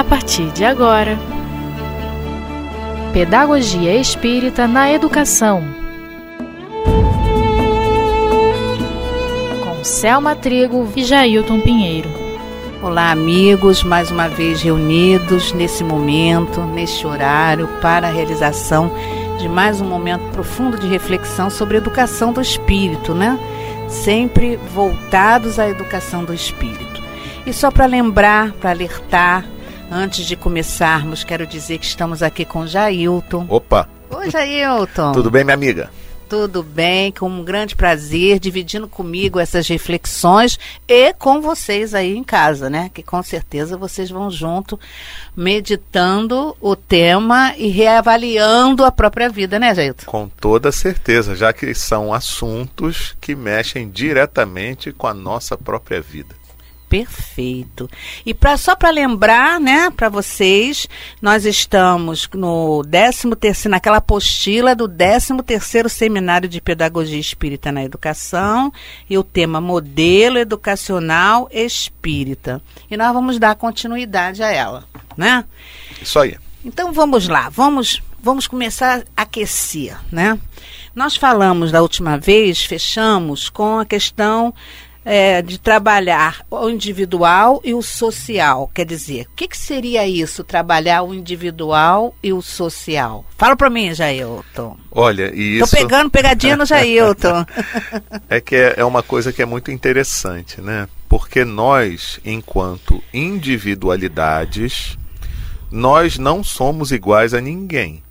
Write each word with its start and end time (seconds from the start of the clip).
a 0.00 0.04
partir 0.04 0.50
de 0.52 0.64
agora. 0.64 1.18
Pedagogia 3.12 3.94
Espírita 3.96 4.66
na 4.66 4.90
Educação. 4.90 5.62
Com 9.62 9.84
Selma 9.84 10.34
Trigo 10.34 10.90
e 10.96 11.04
Jailton 11.04 11.60
Pinheiro. 11.60 12.08
Olá, 12.82 13.10
amigos, 13.10 13.82
mais 13.82 14.10
uma 14.10 14.26
vez 14.26 14.62
reunidos 14.62 15.52
nesse 15.52 15.84
momento, 15.84 16.62
neste 16.62 17.06
horário, 17.06 17.68
para 17.82 18.08
a 18.08 18.10
realização 18.10 18.90
de 19.38 19.50
mais 19.50 19.82
um 19.82 19.86
momento 19.86 20.22
profundo 20.32 20.78
de 20.78 20.88
reflexão 20.88 21.50
sobre 21.50 21.76
a 21.76 21.78
educação 21.78 22.32
do 22.32 22.40
espírito, 22.40 23.12
né? 23.12 23.38
Sempre 23.86 24.58
voltados 24.72 25.58
à 25.58 25.68
educação 25.68 26.24
do 26.24 26.32
espírito. 26.32 27.02
E 27.44 27.52
só 27.52 27.70
para 27.70 27.84
lembrar, 27.84 28.52
para 28.52 28.70
alertar, 28.70 29.44
Antes 29.90 30.24
de 30.24 30.36
começarmos, 30.36 31.24
quero 31.24 31.44
dizer 31.44 31.78
que 31.78 31.84
estamos 31.84 32.22
aqui 32.22 32.44
com 32.44 32.64
Jailton. 32.64 33.44
Opa! 33.48 33.88
Oi, 34.08 34.30
Jailton. 34.30 35.10
Tudo 35.10 35.32
bem, 35.32 35.42
minha 35.42 35.54
amiga? 35.54 35.90
Tudo 36.28 36.62
bem, 36.62 37.10
com 37.10 37.28
um 37.28 37.42
grande 37.42 37.74
prazer, 37.74 38.38
dividindo 38.38 38.86
comigo 38.86 39.40
essas 39.40 39.66
reflexões 39.66 40.60
e 40.86 41.12
com 41.14 41.40
vocês 41.40 41.92
aí 41.92 42.16
em 42.16 42.22
casa, 42.22 42.70
né? 42.70 42.88
Que 42.94 43.02
com 43.02 43.20
certeza 43.20 43.76
vocês 43.76 44.10
vão 44.10 44.30
junto 44.30 44.78
meditando 45.34 46.56
o 46.60 46.76
tema 46.76 47.52
e 47.56 47.66
reavaliando 47.66 48.84
a 48.84 48.92
própria 48.92 49.28
vida, 49.28 49.58
né, 49.58 49.74
Jailton? 49.74 50.06
Com 50.06 50.28
toda 50.28 50.70
certeza, 50.70 51.34
já 51.34 51.52
que 51.52 51.74
são 51.74 52.14
assuntos 52.14 53.16
que 53.20 53.34
mexem 53.34 53.90
diretamente 53.90 54.92
com 54.92 55.08
a 55.08 55.14
nossa 55.14 55.58
própria 55.58 56.00
vida. 56.00 56.39
Perfeito. 56.90 57.88
E 58.26 58.34
pra, 58.34 58.56
só 58.56 58.74
para 58.74 58.90
lembrar, 58.90 59.60
né, 59.60 59.90
para 59.90 60.08
vocês, 60.08 60.88
nós 61.22 61.46
estamos 61.46 62.28
no 62.34 62.82
13 62.82 63.30
terceiro, 63.36 63.70
naquela 63.70 63.98
apostila 63.98 64.74
do 64.74 64.88
13 64.88 65.40
terceiro 65.44 65.88
Seminário 65.88 66.48
de 66.48 66.60
Pedagogia 66.60 67.20
Espírita 67.20 67.70
na 67.70 67.84
Educação 67.84 68.72
e 69.08 69.16
o 69.16 69.22
tema 69.22 69.60
Modelo 69.60 70.36
Educacional 70.36 71.48
Espírita. 71.52 72.60
E 72.90 72.96
nós 72.96 73.12
vamos 73.12 73.38
dar 73.38 73.54
continuidade 73.54 74.42
a 74.42 74.50
ela, 74.50 74.84
né? 75.16 75.44
Isso 76.02 76.18
aí. 76.18 76.36
Então 76.64 76.92
vamos 76.92 77.28
lá, 77.28 77.48
vamos 77.50 78.02
vamos 78.20 78.48
começar 78.48 79.04
a 79.16 79.22
aquecer, 79.22 79.96
né? 80.10 80.36
Nós 80.92 81.14
falamos 81.14 81.70
da 81.70 81.80
última 81.80 82.18
vez, 82.18 82.64
fechamos 82.64 83.48
com 83.48 83.78
a 83.78 83.86
questão 83.86 84.52
é, 85.04 85.40
de 85.40 85.58
trabalhar 85.58 86.44
o 86.50 86.68
individual 86.68 87.60
e 87.64 87.74
o 87.74 87.82
social. 87.82 88.70
Quer 88.74 88.84
dizer, 88.84 89.26
o 89.26 89.34
que, 89.34 89.48
que 89.48 89.56
seria 89.56 90.06
isso, 90.06 90.44
trabalhar 90.44 91.02
o 91.02 91.14
individual 91.14 92.14
e 92.22 92.32
o 92.32 92.42
social? 92.42 93.24
Fala 93.36 93.56
para 93.56 93.70
mim, 93.70 93.94
Jailton. 93.94 94.76
Olha, 94.90 95.32
e 95.34 95.58
isso... 95.58 95.70
Tô 95.70 95.76
pegando 95.76 96.10
pegadinha 96.10 96.56
no 96.56 96.66
Jailton. 96.66 97.44
é 98.28 98.40
que 98.40 98.56
é, 98.56 98.74
é 98.78 98.84
uma 98.84 99.02
coisa 99.02 99.32
que 99.32 99.42
é 99.42 99.46
muito 99.46 99.70
interessante, 99.70 100.60
né? 100.60 100.88
Porque 101.08 101.44
nós, 101.44 102.20
enquanto 102.24 103.02
individualidades, 103.12 104.98
nós 105.70 106.18
não 106.18 106.44
somos 106.44 106.92
iguais 106.92 107.34
a 107.34 107.40
ninguém. 107.40 108.02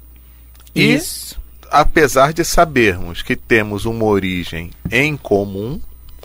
E, 0.76 0.96
isso. 0.96 1.40
apesar 1.70 2.34
de 2.34 2.44
sabermos 2.44 3.22
que 3.22 3.36
temos 3.36 3.86
uma 3.86 4.06
origem 4.06 4.72
em 4.92 5.16
comum, 5.16 5.80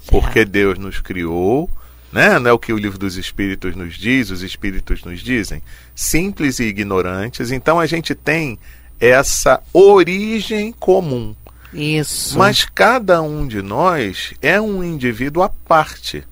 porque 0.09 0.45
Deus 0.45 0.79
nos 0.79 1.01
criou, 1.01 1.69
né? 2.13 2.39
Não 2.39 2.51
é 2.51 2.53
o 2.53 2.59
que 2.59 2.73
o 2.73 2.79
livro 2.79 2.99
dos 2.99 3.17
Espíritos 3.17 3.75
nos 3.75 3.95
diz, 3.95 4.31
os 4.31 4.43
Espíritos 4.43 5.03
nos 5.03 5.21
dizem, 5.21 5.63
simples 5.95 6.61
e 6.61 6.65
ignorantes. 6.65 7.51
Então 7.51 7.81
a 7.81 7.87
gente 7.87 8.15
tem 8.15 8.59
essa 9.01 9.63
origem 9.73 10.73
comum. 10.73 11.35
Isso. 11.73 12.39
Mas 12.39 12.65
cada 12.65 13.21
um 13.21 13.47
de 13.47 13.61
nós 13.61 14.33
é 14.41 14.61
um 14.61 14.85
indivíduo 14.85 15.43
à 15.43 15.49
parte. 15.49 16.23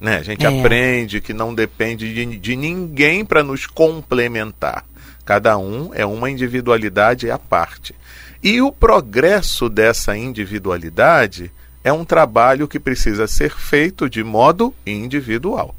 Né? 0.00 0.18
A 0.18 0.22
gente 0.22 0.46
é. 0.46 0.60
aprende 0.60 1.20
que 1.20 1.32
não 1.32 1.52
depende 1.52 2.14
de, 2.14 2.38
de 2.38 2.56
ninguém 2.56 3.24
para 3.24 3.42
nos 3.42 3.66
complementar. 3.66 4.84
Cada 5.24 5.58
um 5.58 5.90
é 5.92 6.06
uma 6.06 6.30
individualidade 6.30 7.30
à 7.30 7.38
parte. 7.38 7.94
E 8.42 8.62
o 8.62 8.70
progresso 8.70 9.68
dessa 9.68 10.16
individualidade 10.16 11.50
é 11.82 11.92
um 11.92 12.04
trabalho 12.04 12.68
que 12.68 12.78
precisa 12.78 13.26
ser 13.26 13.50
feito 13.50 14.08
de 14.08 14.22
modo 14.22 14.74
individual. 14.86 15.74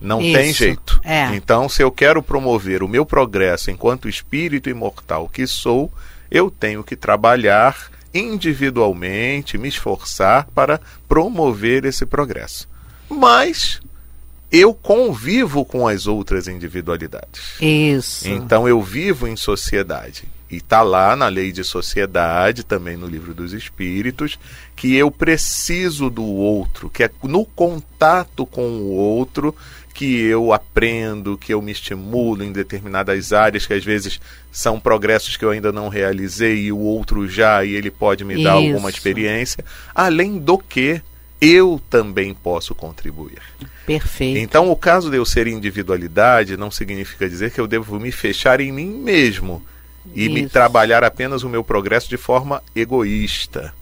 Não 0.00 0.20
Isso, 0.20 0.38
tem 0.38 0.52
jeito. 0.52 1.00
É. 1.04 1.34
Então, 1.34 1.68
se 1.68 1.82
eu 1.82 1.90
quero 1.90 2.22
promover 2.22 2.82
o 2.82 2.88
meu 2.88 3.06
progresso 3.06 3.70
enquanto 3.70 4.08
espírito 4.08 4.68
imortal 4.68 5.28
que 5.28 5.46
sou, 5.46 5.92
eu 6.30 6.50
tenho 6.50 6.82
que 6.82 6.96
trabalhar 6.96 7.90
individualmente, 8.12 9.56
me 9.56 9.68
esforçar 9.68 10.48
para 10.54 10.80
promover 11.08 11.84
esse 11.84 12.04
progresso. 12.04 12.68
Mas 13.08 13.80
eu 14.50 14.74
convivo 14.74 15.64
com 15.64 15.86
as 15.86 16.06
outras 16.06 16.48
individualidades. 16.48 17.54
Isso. 17.60 18.28
Então 18.28 18.68
eu 18.68 18.82
vivo 18.82 19.26
em 19.26 19.36
sociedade. 19.36 20.24
E 20.52 20.58
está 20.58 20.82
lá 20.82 21.16
na 21.16 21.28
lei 21.28 21.50
de 21.50 21.64
sociedade, 21.64 22.62
também 22.62 22.94
no 22.94 23.06
livro 23.06 23.32
dos 23.32 23.54
espíritos, 23.54 24.38
que 24.76 24.94
eu 24.94 25.10
preciso 25.10 26.10
do 26.10 26.22
outro, 26.22 26.90
que 26.90 27.02
é 27.02 27.10
no 27.22 27.46
contato 27.46 28.44
com 28.44 28.68
o 28.68 28.90
outro 28.90 29.56
que 29.94 30.20
eu 30.20 30.52
aprendo, 30.52 31.38
que 31.38 31.54
eu 31.54 31.62
me 31.62 31.72
estimulo 31.72 32.44
em 32.44 32.52
determinadas 32.52 33.32
áreas 33.32 33.66
que 33.66 33.72
às 33.72 33.82
vezes 33.82 34.20
são 34.50 34.78
progressos 34.78 35.38
que 35.38 35.44
eu 35.44 35.50
ainda 35.50 35.72
não 35.72 35.88
realizei 35.88 36.64
e 36.64 36.72
o 36.72 36.78
outro 36.78 37.26
já 37.26 37.64
e 37.64 37.74
ele 37.74 37.90
pode 37.90 38.22
me 38.22 38.34
Isso. 38.34 38.44
dar 38.44 38.52
alguma 38.52 38.90
experiência, 38.90 39.64
além 39.94 40.38
do 40.38 40.58
que 40.58 41.00
eu 41.40 41.80
também 41.88 42.34
posso 42.34 42.74
contribuir. 42.74 43.40
Perfeito. 43.86 44.38
Então, 44.38 44.70
o 44.70 44.76
caso 44.76 45.10
de 45.10 45.16
eu 45.16 45.24
ser 45.24 45.46
individualidade 45.46 46.58
não 46.58 46.70
significa 46.70 47.28
dizer 47.28 47.50
que 47.50 47.60
eu 47.60 47.66
devo 47.66 47.98
me 47.98 48.12
fechar 48.12 48.60
em 48.60 48.70
mim 48.70 48.98
mesmo 48.98 49.62
e 50.14 50.24
Isso. 50.24 50.34
me 50.34 50.48
trabalhar 50.48 51.04
apenas 51.04 51.42
o 51.42 51.48
meu 51.48 51.62
progresso 51.62 52.08
de 52.08 52.16
forma 52.16 52.62
egoísta. 52.74 53.74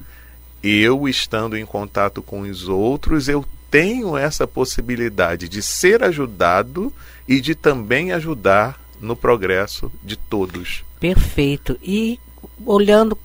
Eu 0.63 1.09
estando 1.09 1.57
em 1.57 1.65
contato 1.65 2.23
com 2.23 2.41
os 2.43 2.69
outros, 2.69 3.29
eu 3.29 3.45
tenho 3.71 4.17
essa 4.17 4.47
possibilidade 4.47 5.49
de 5.49 5.63
ser 5.63 6.03
ajudado 6.03 6.93
e 7.27 7.41
de 7.41 7.55
também 7.55 8.13
ajudar 8.13 8.79
no 9.01 9.17
progresso 9.17 9.91
de 10.03 10.17
todos. 10.17 10.85
Perfeito. 10.99 11.79
E 11.83 12.19
olhando 12.67 13.17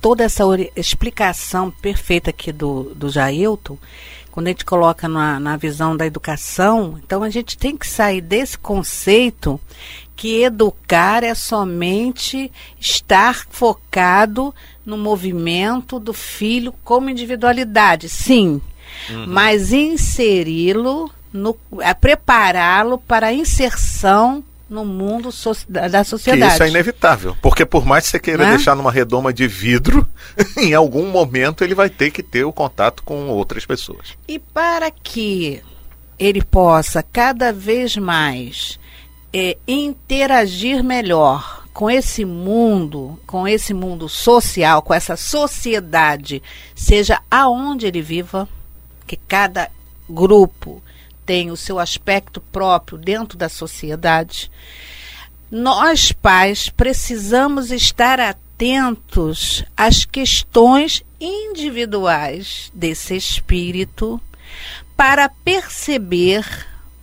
toda 0.00 0.24
essa 0.24 0.44
explicação 0.74 1.70
perfeita 1.70 2.30
aqui 2.30 2.52
do, 2.52 2.94
do 2.94 3.10
Jailton, 3.10 3.76
quando 4.30 4.46
a 4.46 4.50
gente 4.50 4.64
coloca 4.64 5.08
na, 5.08 5.38
na 5.38 5.56
visão 5.56 5.94
da 5.94 6.06
educação, 6.06 6.98
então 7.04 7.22
a 7.22 7.28
gente 7.28 7.58
tem 7.58 7.76
que 7.76 7.86
sair 7.86 8.22
desse 8.22 8.56
conceito 8.56 9.60
que 10.22 10.40
educar 10.40 11.24
é 11.24 11.34
somente 11.34 12.52
estar 12.78 13.44
focado 13.50 14.54
no 14.86 14.96
movimento 14.96 15.98
do 15.98 16.12
filho 16.12 16.72
como 16.84 17.10
individualidade, 17.10 18.08
sim, 18.08 18.62
uhum. 19.10 19.26
mas 19.26 19.72
inseri-lo, 19.72 21.10
é, 21.80 21.92
prepará-lo 21.92 22.98
para 22.98 23.26
a 23.26 23.32
inserção 23.32 24.44
no 24.70 24.84
mundo 24.84 25.32
so 25.32 25.56
da 25.68 26.04
sociedade. 26.04 26.50
Que 26.50 26.54
isso 26.54 26.62
é 26.62 26.68
inevitável, 26.68 27.36
porque 27.42 27.66
por 27.66 27.84
mais 27.84 28.04
que 28.04 28.10
você 28.10 28.20
queira 28.20 28.44
né? 28.44 28.50
deixar 28.50 28.76
numa 28.76 28.92
redoma 28.92 29.32
de 29.32 29.48
vidro, 29.48 30.06
em 30.56 30.72
algum 30.72 31.10
momento 31.10 31.64
ele 31.64 31.74
vai 31.74 31.90
ter 31.90 32.12
que 32.12 32.22
ter 32.22 32.44
o 32.44 32.52
contato 32.52 33.02
com 33.02 33.26
outras 33.26 33.66
pessoas. 33.66 34.16
E 34.28 34.38
para 34.38 34.88
que 34.88 35.60
ele 36.16 36.44
possa 36.44 37.02
cada 37.02 37.52
vez 37.52 37.96
mais 37.96 38.80
é, 39.32 39.56
interagir 39.66 40.82
melhor 40.84 41.66
com 41.72 41.90
esse 41.90 42.24
mundo, 42.24 43.18
com 43.26 43.48
esse 43.48 43.72
mundo 43.72 44.08
social, 44.08 44.82
com 44.82 44.92
essa 44.92 45.16
sociedade, 45.16 46.42
seja 46.74 47.20
aonde 47.30 47.86
ele 47.86 48.02
viva, 48.02 48.48
que 49.06 49.16
cada 49.16 49.70
grupo 50.08 50.82
tem 51.24 51.50
o 51.50 51.56
seu 51.56 51.78
aspecto 51.78 52.40
próprio 52.40 52.98
dentro 52.98 53.38
da 53.38 53.48
sociedade. 53.48 54.50
Nós, 55.50 56.12
pais, 56.12 56.68
precisamos 56.68 57.70
estar 57.70 58.20
atentos 58.20 59.64
às 59.76 60.04
questões 60.04 61.02
individuais 61.20 62.70
desse 62.74 63.16
espírito 63.16 64.20
para 64.96 65.28
perceber 65.28 66.44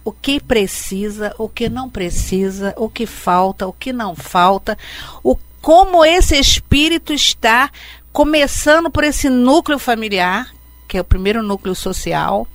o 0.04 0.12
que 0.12 0.40
precisa, 0.40 1.34
o 1.38 1.48
que 1.48 1.70
não 1.70 1.90
precisa, 1.90 2.74
o 2.78 2.90
que 2.90 3.06
falta, 3.06 3.68
o 3.68 3.74
que 3.74 3.92
não 3.94 4.16
falta, 4.16 4.78
o 5.24 5.38
como 5.62 6.06
esse 6.06 6.38
espírito 6.38 7.14
está 7.14 7.70
começando 8.12 8.90
por 8.90 9.04
esse 9.04 9.30
núcleo 9.30 9.78
familiar, 9.78 10.54
que 10.88 10.98
é 10.98 11.02
o 11.02 11.06
primeiro 11.06 11.44
núcleo 11.44 11.76
social. 11.76 12.48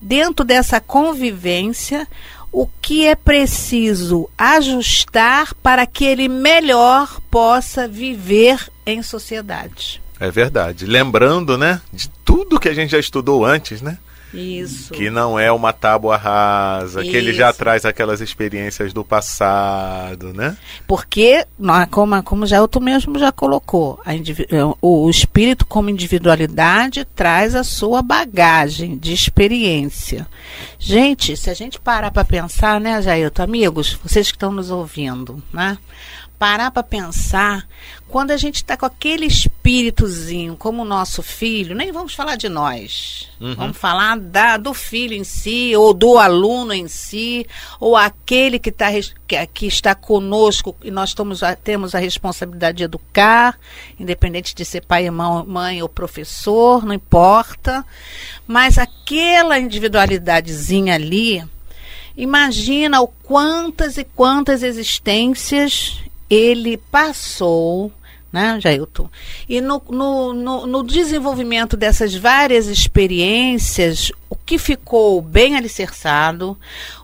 Dentro 0.00 0.44
dessa 0.44 0.80
convivência, 0.80 2.08
o 2.50 2.66
que 2.66 3.06
é 3.06 3.14
preciso 3.14 4.28
ajustar 4.36 5.54
para 5.56 5.86
que 5.86 6.04
ele 6.04 6.28
melhor 6.28 7.20
possa 7.30 7.86
viver 7.86 8.70
em 8.86 9.02
sociedade. 9.02 10.02
É 10.18 10.30
verdade. 10.30 10.86
Lembrando, 10.86 11.58
né, 11.58 11.80
de 11.92 12.08
tudo 12.24 12.60
que 12.60 12.68
a 12.68 12.74
gente 12.74 12.90
já 12.90 12.98
estudou 12.98 13.44
antes, 13.44 13.80
né? 13.82 13.98
Isso. 14.34 14.92
Que 14.92 15.08
não 15.08 15.38
é 15.38 15.50
uma 15.50 15.72
tábua 15.72 16.16
rasa, 16.16 17.02
que 17.02 17.16
ele 17.16 17.32
já 17.32 17.52
traz 17.52 17.84
aquelas 17.84 18.20
experiências 18.20 18.92
do 18.92 19.04
passado, 19.04 20.32
né? 20.32 20.56
Porque, 20.86 21.46
como, 21.90 22.22
como 22.22 22.46
já 22.46 22.66
tu 22.66 22.80
mesmo 22.80 23.18
já 23.18 23.30
colocou, 23.30 24.00
é, 24.04 24.14
o 24.82 25.08
espírito 25.08 25.64
como 25.64 25.88
individualidade 25.88 27.04
traz 27.04 27.54
a 27.54 27.62
sua 27.62 28.02
bagagem 28.02 28.98
de 28.98 29.12
experiência. 29.12 30.26
Gente, 30.78 31.36
se 31.36 31.48
a 31.48 31.54
gente 31.54 31.80
parar 31.80 32.10
para 32.10 32.24
pensar, 32.24 32.80
né, 32.80 33.00
Jailton, 33.00 33.42
amigos, 33.42 33.98
vocês 34.02 34.30
que 34.30 34.36
estão 34.36 34.52
nos 34.52 34.70
ouvindo, 34.70 35.42
né? 35.52 35.78
Parar 36.38 36.70
para 36.70 36.82
pensar, 36.82 37.66
quando 38.08 38.30
a 38.30 38.36
gente 38.36 38.56
está 38.56 38.76
com 38.76 38.86
aquele 38.86 39.26
espíritozinho 39.26 40.56
como 40.56 40.82
o 40.82 40.84
nosso 40.84 41.22
filho, 41.22 41.74
nem 41.74 41.90
vamos 41.90 42.14
falar 42.14 42.36
de 42.36 42.48
nós, 42.48 43.28
uhum. 43.40 43.54
vamos 43.54 43.76
falar 43.76 44.18
da, 44.18 44.56
do 44.56 44.72
filho 44.72 45.14
em 45.14 45.24
si, 45.24 45.74
ou 45.74 45.92
do 45.92 46.16
aluno 46.18 46.72
em 46.72 46.86
si, 46.88 47.46
ou 47.80 47.96
aquele 47.96 48.58
que, 48.58 48.70
tá, 48.70 48.86
que, 49.26 49.46
que 49.48 49.66
está 49.66 49.94
conosco 49.94 50.76
e 50.82 50.90
nós 50.90 51.14
tomos, 51.14 51.40
temos 51.64 51.94
a 51.94 51.98
responsabilidade 51.98 52.78
de 52.78 52.84
educar, 52.84 53.58
independente 53.98 54.54
de 54.54 54.64
ser 54.64 54.82
pai, 54.86 55.10
mãe, 55.10 55.44
mãe 55.46 55.82
ou 55.82 55.88
professor, 55.88 56.84
não 56.84 56.94
importa, 56.94 57.84
mas 58.46 58.78
aquela 58.78 59.58
individualidadezinha 59.58 60.94
ali. 60.94 61.44
Imagina 62.16 63.02
o 63.02 63.08
quantas 63.08 63.98
e 63.98 64.04
quantas 64.04 64.62
existências 64.62 66.00
ele 66.28 66.76
passou, 66.76 67.92
né, 68.32 68.58
Jailton? 68.60 69.08
E 69.48 69.60
no, 69.60 69.82
no, 69.88 70.32
no, 70.32 70.66
no, 70.66 70.82
desenvolvimento 70.82 71.76
dessas 71.76 72.14
várias 72.14 72.66
experiências, 72.66 74.10
o 74.28 74.36
que 74.36 74.58
ficou 74.58 75.22
bem 75.22 75.56
alicerçado, 75.56 76.56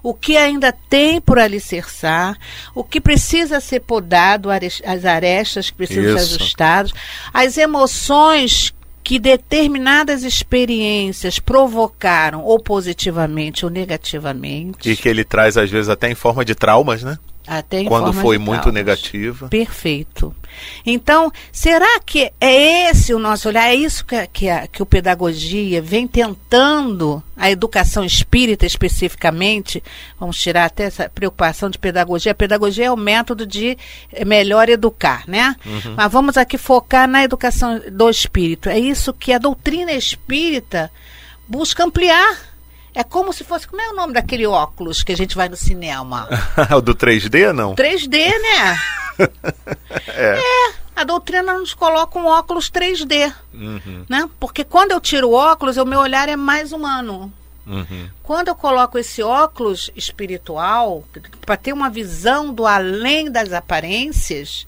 o 0.02 0.12
que 0.12 0.36
ainda 0.36 0.72
tem 0.72 1.20
por 1.20 1.38
alicerçar, 1.38 2.36
o 2.74 2.84
que 2.84 3.00
precisa 3.00 3.60
ser 3.60 3.80
podado, 3.80 4.48
as 4.50 5.04
arestas 5.04 5.70
que 5.70 5.76
precisam 5.76 6.16
Isso. 6.16 6.26
ser 6.26 6.34
ajustadas, 6.36 6.92
as 7.32 7.56
emoções 7.56 8.74
que 9.04 9.18
determinadas 9.18 10.22
experiências 10.22 11.38
provocaram, 11.38 12.44
ou 12.44 12.58
positivamente 12.60 13.64
ou 13.64 13.70
negativamente. 13.70 14.88
E 14.88 14.96
que 14.96 15.08
ele 15.08 15.24
traz, 15.24 15.56
às 15.56 15.70
vezes, 15.70 15.88
até 15.88 16.10
em 16.10 16.14
forma 16.14 16.44
de 16.44 16.54
traumas, 16.54 17.02
né? 17.02 17.18
Até 17.46 17.84
Quando 17.84 18.12
foi 18.12 18.38
muito 18.38 18.70
negativa. 18.70 19.48
Perfeito. 19.48 20.34
Então, 20.86 21.32
será 21.50 21.98
que 22.00 22.30
é 22.40 22.88
esse 22.90 23.12
o 23.12 23.18
nosso 23.18 23.48
olhar? 23.48 23.68
É 23.68 23.74
isso 23.74 24.04
que, 24.04 24.26
que, 24.28 24.48
a, 24.48 24.66
que 24.66 24.82
o 24.82 24.86
pedagogia 24.86 25.82
vem 25.82 26.06
tentando, 26.06 27.22
a 27.36 27.50
educação 27.50 28.04
espírita 28.04 28.64
especificamente, 28.64 29.82
vamos 30.20 30.36
tirar 30.40 30.66
até 30.66 30.84
essa 30.84 31.08
preocupação 31.08 31.68
de 31.68 31.78
pedagogia. 31.78 32.32
A 32.32 32.34
pedagogia 32.34 32.86
é 32.86 32.90
o 32.92 32.96
método 32.96 33.44
de 33.44 33.76
melhor 34.24 34.68
educar, 34.68 35.24
né? 35.26 35.56
Uhum. 35.66 35.94
Mas 35.96 36.12
vamos 36.12 36.36
aqui 36.36 36.56
focar 36.56 37.08
na 37.08 37.24
educação 37.24 37.80
do 37.90 38.08
espírito. 38.08 38.68
É 38.68 38.78
isso 38.78 39.12
que 39.12 39.32
a 39.32 39.38
doutrina 39.38 39.92
espírita 39.92 40.90
busca 41.48 41.84
ampliar 41.84 42.51
é 42.94 43.02
como 43.02 43.32
se 43.32 43.44
fosse. 43.44 43.66
Como 43.66 43.80
é 43.80 43.90
o 43.90 43.94
nome 43.94 44.12
daquele 44.12 44.46
óculos 44.46 45.02
que 45.02 45.12
a 45.12 45.16
gente 45.16 45.36
vai 45.36 45.48
no 45.48 45.56
cinema? 45.56 46.28
o 46.76 46.80
do 46.80 46.94
3D, 46.94 47.52
não? 47.52 47.74
3D, 47.74 48.18
né? 48.18 48.78
é. 50.08 50.38
é. 50.38 50.82
A 50.94 51.04
doutrina 51.04 51.54
nos 51.54 51.72
coloca 51.72 52.18
um 52.18 52.26
óculos 52.26 52.70
3D. 52.70 53.32
Uhum. 53.54 54.04
Né? 54.08 54.28
Porque 54.38 54.62
quando 54.62 54.92
eu 54.92 55.00
tiro 55.00 55.30
o 55.30 55.32
óculos, 55.32 55.76
o 55.78 55.86
meu 55.86 56.00
olhar 56.00 56.28
é 56.28 56.36
mais 56.36 56.72
humano. 56.72 57.32
Uhum. 57.66 58.08
Quando 58.22 58.48
eu 58.48 58.54
coloco 58.54 58.98
esse 58.98 59.22
óculos 59.22 59.90
espiritual, 59.96 61.04
para 61.46 61.56
ter 61.56 61.72
uma 61.72 61.88
visão 61.88 62.52
do 62.52 62.66
além 62.66 63.30
das 63.30 63.52
aparências, 63.52 64.66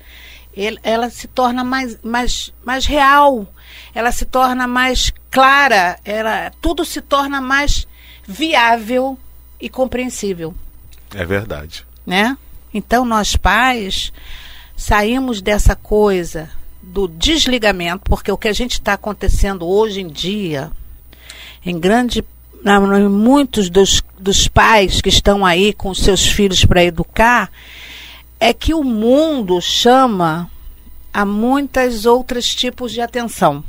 ele, 0.56 0.78
ela 0.82 1.10
se 1.10 1.26
torna 1.26 1.64
mais, 1.64 1.98
mais, 2.02 2.52
mais 2.64 2.86
real, 2.86 3.46
ela 3.94 4.12
se 4.12 4.24
torna 4.24 4.66
mais 4.66 5.12
clara, 5.30 5.98
ela, 6.04 6.52
tudo 6.60 6.84
se 6.84 7.00
torna 7.00 7.40
mais 7.40 7.86
viável 8.26 9.18
e 9.60 9.68
compreensível. 9.68 10.54
É 11.14 11.24
verdade. 11.24 11.86
Né? 12.06 12.36
Então 12.72 13.04
nós 13.04 13.36
pais 13.36 14.12
saímos 14.76 15.40
dessa 15.40 15.76
coisa 15.76 16.50
do 16.82 17.08
desligamento, 17.08 18.04
porque 18.04 18.30
o 18.30 18.36
que 18.36 18.48
a 18.48 18.52
gente 18.52 18.72
está 18.72 18.94
acontecendo 18.94 19.66
hoje 19.66 20.00
em 20.00 20.08
dia, 20.08 20.70
em 21.64 21.78
grande 21.78 22.24
em 22.66 23.08
muitos 23.08 23.68
dos, 23.68 24.02
dos 24.18 24.48
pais 24.48 25.02
que 25.02 25.10
estão 25.10 25.44
aí 25.44 25.72
com 25.74 25.92
seus 25.94 26.26
filhos 26.26 26.64
para 26.64 26.82
educar, 26.82 27.50
é 28.40 28.54
que 28.54 28.72
o 28.72 28.82
mundo 28.82 29.60
chama 29.60 30.50
a 31.12 31.24
muitos 31.24 32.06
outros 32.06 32.54
tipos 32.54 32.92
de 32.92 33.00
atenção. 33.00 33.62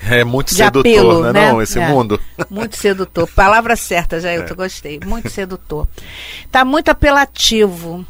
É 0.00 0.24
muito 0.24 0.52
sedutor, 0.52 0.80
apelo, 0.80 1.22
né, 1.22 1.32
né? 1.32 1.52
Não, 1.52 1.62
esse 1.62 1.78
é, 1.78 1.88
mundo. 1.88 2.20
Muito 2.50 2.76
sedutor. 2.76 3.28
Palavra 3.28 3.76
certa, 3.76 4.20
já 4.20 4.32
eu 4.34 4.42
é. 4.42 4.54
gostei. 4.54 5.00
Muito 5.04 5.30
sedutor. 5.30 5.88
Está 6.44 6.64
muito 6.64 6.90
apelativo. 6.90 8.04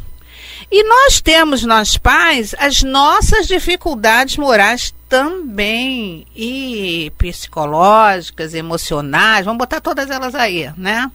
E 0.70 0.82
nós 0.82 1.20
temos, 1.20 1.62
nós 1.62 1.96
pais, 1.96 2.54
as 2.58 2.82
nossas 2.82 3.46
dificuldades 3.46 4.36
morais 4.36 4.94
também. 5.08 6.26
E 6.34 7.12
psicológicas, 7.18 8.54
emocionais, 8.54 9.44
vamos 9.44 9.58
botar 9.58 9.80
todas 9.80 10.10
elas 10.10 10.34
aí, 10.34 10.72
né? 10.76 11.10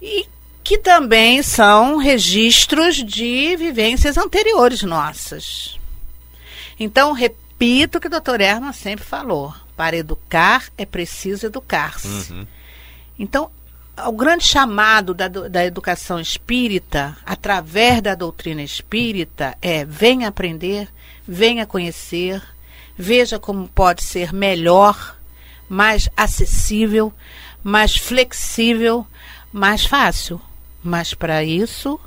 E 0.00 0.26
que 0.64 0.78
também 0.78 1.42
são 1.42 1.96
registros 1.96 2.96
de 2.96 3.56
vivências 3.56 4.16
anteriores 4.16 4.82
nossas. 4.82 5.78
Então, 6.78 7.12
repito 7.12 7.49
repito 7.60 7.98
o 7.98 8.00
que 8.00 8.06
o 8.06 8.10
doutor 8.10 8.40
Herman 8.40 8.72
sempre 8.72 9.04
falou: 9.04 9.54
para 9.76 9.96
educar 9.96 10.64
é 10.78 10.86
preciso 10.86 11.46
educar-se. 11.46 12.32
Uhum. 12.32 12.46
Então, 13.18 13.50
o 14.06 14.12
grande 14.12 14.44
chamado 14.44 15.12
da, 15.12 15.28
da 15.28 15.64
educação 15.64 16.18
espírita, 16.18 17.16
através 17.26 18.00
da 18.00 18.14
doutrina 18.14 18.62
espírita, 18.62 19.56
é: 19.60 19.84
venha 19.84 20.28
aprender, 20.28 20.88
venha 21.28 21.66
conhecer, 21.66 22.42
veja 22.96 23.38
como 23.38 23.68
pode 23.68 24.02
ser 24.02 24.32
melhor, 24.32 25.16
mais 25.68 26.08
acessível, 26.16 27.12
mais 27.62 27.94
flexível, 27.94 29.06
mais 29.52 29.84
fácil. 29.84 30.40
Mas 30.82 31.12
para 31.12 31.44
isso, 31.44 32.00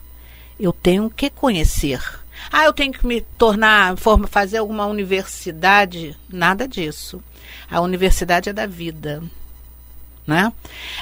eu 0.59 0.73
tenho 0.73 1.11
que 1.11 1.29
conhecer 1.29 2.22
ah, 2.51 2.65
eu 2.65 2.73
tenho 2.73 2.93
que 2.93 3.05
me 3.05 3.21
tornar, 3.21 3.97
forma, 3.97 4.27
fazer 4.27 4.57
alguma 4.57 4.85
universidade. 4.85 6.15
Nada 6.29 6.67
disso. 6.67 7.21
A 7.69 7.81
universidade 7.81 8.49
é 8.49 8.53
da 8.53 8.65
vida. 8.65 9.21
Né? 10.25 10.51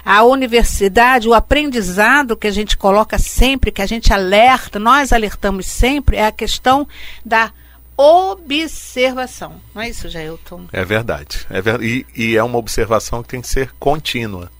A 0.03 0.23
universidade, 0.23 1.27
o 1.27 1.33
aprendizado 1.33 2.35
que 2.35 2.47
a 2.47 2.51
gente 2.51 2.75
coloca 2.75 3.19
sempre, 3.19 3.71
que 3.71 3.81
a 3.81 3.85
gente 3.85 4.11
alerta, 4.11 4.79
nós 4.79 5.13
alertamos 5.13 5.67
sempre, 5.67 6.17
é 6.17 6.25
a 6.25 6.31
questão 6.31 6.87
da 7.23 7.51
observação. 7.95 9.61
Não 9.75 9.81
é 9.81 9.89
isso, 9.89 10.09
Jailton? 10.09 10.65
É 10.73 10.83
verdade. 10.83 11.45
É 11.49 11.61
ver... 11.61 11.81
E, 11.83 12.05
e, 12.15 12.35
é 12.35 12.43
uma 12.43 12.57
observação 12.57 13.21
que 13.21 13.29
tem 13.29 13.41
que 13.41 13.47
ser 13.47 13.71
contínua. 13.79 14.51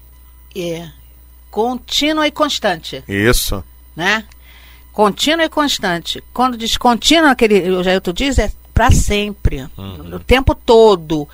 É. 0.56 0.90
Contínua 1.50 2.28
e 2.28 2.32
constante. 2.32 3.04
Isso. 3.08 3.64
Né? 3.96 4.26
Contínua 4.94 5.46
e 5.46 5.50
constante. 5.50 6.24
Quando 6.34 6.58
diz 6.58 6.78
contínua, 6.78 7.32
aquele, 7.32 7.70
o 7.72 7.84
Jailton 7.84 8.14
diz, 8.14 8.38
é 8.38 8.52
para 8.74 8.92
sempre, 8.92 9.68
uhum. 9.78 10.16
o 10.16 10.20
tempo 10.20 10.56
todo. 10.56 11.28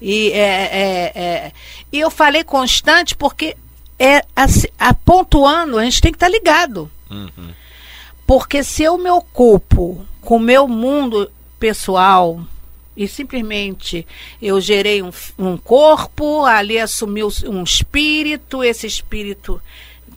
E, 0.00 0.30
é, 0.32 0.36
é, 0.36 1.12
é, 1.14 1.52
e 1.92 2.00
eu 2.00 2.10
falei 2.10 2.44
constante 2.44 3.14
porque 3.16 3.56
é 3.98 4.22
assim, 4.34 4.68
a, 4.78 4.94
gente 5.84 6.00
tem 6.00 6.12
que 6.12 6.16
estar 6.16 6.26
tá 6.26 6.32
ligado. 6.32 6.90
Uhum. 7.10 7.50
Porque 8.26 8.64
se 8.64 8.82
eu 8.82 8.98
me 8.98 9.10
ocupo 9.10 10.04
com 10.20 10.36
o 10.36 10.40
meu 10.40 10.66
mundo 10.66 11.30
pessoal 11.58 12.40
e 12.96 13.06
simplesmente 13.08 14.06
eu 14.40 14.60
gerei 14.60 15.02
um, 15.02 15.10
um 15.38 15.56
corpo, 15.56 16.44
ali 16.44 16.78
assumiu 16.78 17.28
um 17.46 17.62
espírito, 17.62 18.62
esse 18.62 18.86
espírito 18.86 19.60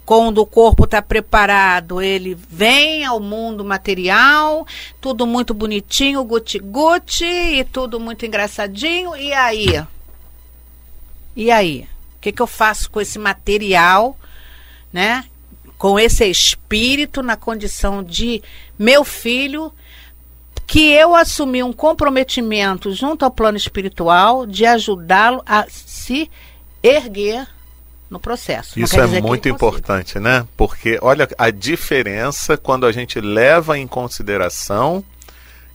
quando 0.07 0.37
o 0.37 0.45
corpo 0.45 0.85
está 0.85 1.01
preparado, 1.01 2.01
ele 2.01 2.33
vem 2.33 3.03
ao 3.03 3.19
mundo 3.19 3.65
material, 3.65 4.65
tudo 5.01 5.27
muito 5.27 5.53
bonitinho, 5.53 6.23
guti-guti, 6.23 7.25
e 7.25 7.65
tudo 7.65 7.99
muito 7.99 8.25
engraçadinho, 8.25 9.17
e 9.17 9.33
aí? 9.33 9.85
E 11.35 11.51
aí? 11.51 11.89
O 12.15 12.21
que, 12.21 12.31
que 12.31 12.41
eu 12.41 12.47
faço 12.47 12.89
com 12.89 13.01
esse 13.01 13.19
material, 13.19 14.17
né? 14.93 15.25
Com 15.77 15.99
esse 15.99 16.23
espírito 16.23 17.21
na 17.21 17.35
condição 17.35 18.01
de 18.01 18.41
meu 18.79 19.03
filho, 19.03 19.73
que 20.65 20.89
eu 20.89 21.13
assumi 21.13 21.61
um 21.61 21.73
comprometimento 21.73 22.93
junto 22.93 23.25
ao 23.25 23.31
plano 23.31 23.57
espiritual 23.57 24.45
de 24.45 24.65
ajudá-lo 24.65 25.43
a 25.45 25.65
se 25.69 26.31
erguer 26.81 27.45
no 28.09 28.19
processo. 28.19 28.79
Isso 28.79 28.99
é 28.99 29.21
muito 29.21 29.49
importante, 29.49 30.19
né? 30.19 30.47
Porque 30.55 30.97
olha 31.01 31.27
a 31.37 31.49
diferença 31.49 32.57
quando 32.57 32.85
a 32.85 32.91
gente 32.91 33.19
leva 33.19 33.77
em 33.77 33.87
consideração 33.87 35.03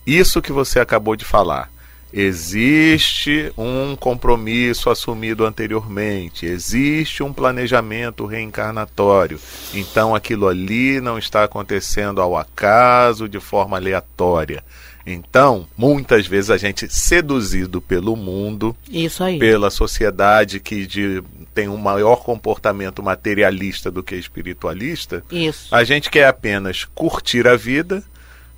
isso 0.07 0.43
que 0.43 0.53
você 0.53 0.81
acabou 0.81 1.15
de 1.15 1.25
falar. 1.25 1.71
Existe 2.13 3.51
um 3.57 3.97
compromisso 3.97 4.91
assumido 4.91 5.47
anteriormente, 5.47 6.45
existe 6.45 7.23
um 7.23 7.33
planejamento 7.33 8.27
reencarnatório. 8.27 9.41
Então 9.73 10.15
aquilo 10.15 10.47
ali 10.47 11.01
não 11.01 11.19
está 11.19 11.45
acontecendo 11.45 12.21
ao 12.21 12.37
acaso, 12.37 13.29
de 13.29 13.41
forma 13.41 13.79
aleatória. 13.79 14.63
Então, 15.07 15.67
muitas 15.77 16.27
vezes 16.27 16.51
a 16.51 16.57
gente 16.57 16.89
seduzido 16.89 17.81
pelo 17.81 18.15
mundo, 18.15 18.77
pela 19.39 19.71
sociedade 19.71 20.61
que 20.61 20.87
de, 20.87 21.23
tem 21.55 21.69
um 21.69 21.77
maior 21.77 22.17
comportamento 22.17 23.03
materialista 23.03 23.91
do 23.91 24.03
que 24.03 24.15
espiritualista, 24.15 25.23
Isso. 25.31 25.75
a 25.75 25.85
gente 25.85 26.11
quer 26.11 26.27
apenas 26.27 26.85
curtir 26.85 27.47
a 27.47 27.57
vida, 27.57 28.03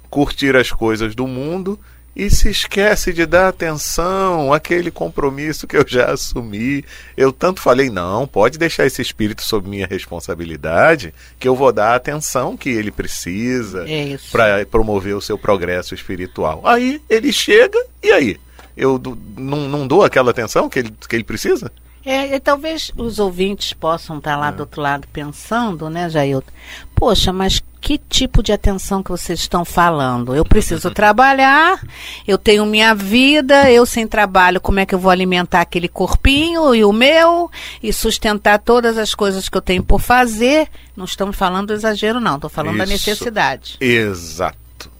curtir 0.08 0.56
as 0.56 0.70
coisas 0.70 1.14
do 1.14 1.26
mundo 1.26 1.78
e 2.16 2.30
se 2.30 2.48
esquece 2.48 3.12
de 3.12 3.26
dar 3.26 3.48
atenção 3.48 4.52
àquele 4.52 4.90
compromisso 4.90 5.66
que 5.66 5.76
eu 5.76 5.84
já 5.86 6.12
assumi. 6.12 6.84
Eu 7.16 7.32
tanto 7.32 7.60
falei, 7.60 7.90
não, 7.90 8.26
pode 8.26 8.56
deixar 8.56 8.86
esse 8.86 9.02
espírito 9.02 9.42
sob 9.42 9.68
minha 9.68 9.86
responsabilidade, 9.86 11.12
que 11.38 11.48
eu 11.48 11.56
vou 11.56 11.72
dar 11.72 11.92
a 11.92 11.96
atenção 11.96 12.56
que 12.56 12.70
ele 12.70 12.92
precisa 12.92 13.84
É 13.88 14.16
para 14.30 14.64
promover 14.66 15.16
o 15.16 15.20
seu 15.20 15.36
progresso 15.36 15.94
espiritual. 15.94 16.60
Aí 16.64 17.02
ele 17.10 17.32
chega, 17.32 17.84
e 18.02 18.12
aí? 18.12 18.40
Eu 18.76 19.00
não, 19.36 19.68
não 19.68 19.86
dou 19.86 20.04
aquela 20.04 20.30
atenção 20.30 20.68
que 20.68 20.78
ele, 20.78 20.94
que 21.08 21.16
ele 21.16 21.24
precisa? 21.24 21.70
É, 22.04 22.34
e 22.34 22.40
talvez 22.40 22.90
os 22.96 23.18
ouvintes 23.18 23.72
possam 23.72 24.18
estar 24.18 24.36
lá 24.36 24.50
do 24.50 24.60
outro 24.60 24.82
lado 24.82 25.08
pensando, 25.10 25.88
né, 25.88 26.10
Jailton? 26.10 26.52
Poxa, 26.94 27.32
mas 27.32 27.62
que 27.80 27.98
tipo 27.98 28.42
de 28.42 28.52
atenção 28.52 29.02
que 29.02 29.10
vocês 29.10 29.40
estão 29.40 29.64
falando? 29.64 30.34
Eu 30.34 30.44
preciso 30.44 30.90
trabalhar, 30.94 31.82
eu 32.26 32.36
tenho 32.36 32.66
minha 32.66 32.94
vida, 32.94 33.70
eu 33.70 33.86
sem 33.86 34.06
trabalho, 34.06 34.60
como 34.60 34.80
é 34.80 34.86
que 34.86 34.94
eu 34.94 34.98
vou 34.98 35.10
alimentar 35.10 35.62
aquele 35.62 35.88
corpinho 35.88 36.74
e 36.74 36.84
o 36.84 36.92
meu 36.92 37.50
e 37.82 37.92
sustentar 37.92 38.58
todas 38.58 38.98
as 38.98 39.14
coisas 39.14 39.48
que 39.48 39.56
eu 39.56 39.62
tenho 39.62 39.82
por 39.82 40.00
fazer? 40.00 40.68
Não 40.94 41.06
estamos 41.06 41.36
falando 41.36 41.68
do 41.68 41.72
exagero, 41.72 42.20
não, 42.20 42.36
estou 42.36 42.50
falando 42.50 42.78
da 42.78 42.84
Isso. 42.84 42.92
necessidade, 42.92 43.76
Exato. 43.80 44.90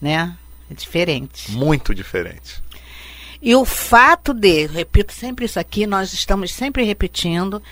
né? 0.00 0.34
É 0.70 0.74
diferente. 0.74 1.52
Muito 1.52 1.94
diferente. 1.94 2.62
E 3.46 3.54
o 3.54 3.64
fato 3.64 4.34
de, 4.34 4.66
repito 4.66 5.12
sempre 5.12 5.44
isso 5.44 5.60
aqui, 5.60 5.86
nós 5.86 6.12
estamos 6.12 6.52
sempre 6.52 6.82
repetindo, 6.82 7.62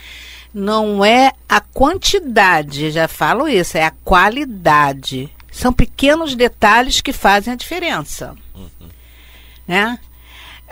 não 0.54 1.04
é 1.04 1.32
a 1.48 1.60
quantidade, 1.60 2.92
já 2.92 3.08
falo 3.08 3.48
isso, 3.48 3.76
é 3.76 3.82
a 3.82 3.92
qualidade. 4.04 5.28
São 5.50 5.72
pequenos 5.72 6.36
detalhes 6.36 7.00
que 7.00 7.12
fazem 7.12 7.52
a 7.52 7.56
diferença. 7.56 8.36
Né? 9.66 9.98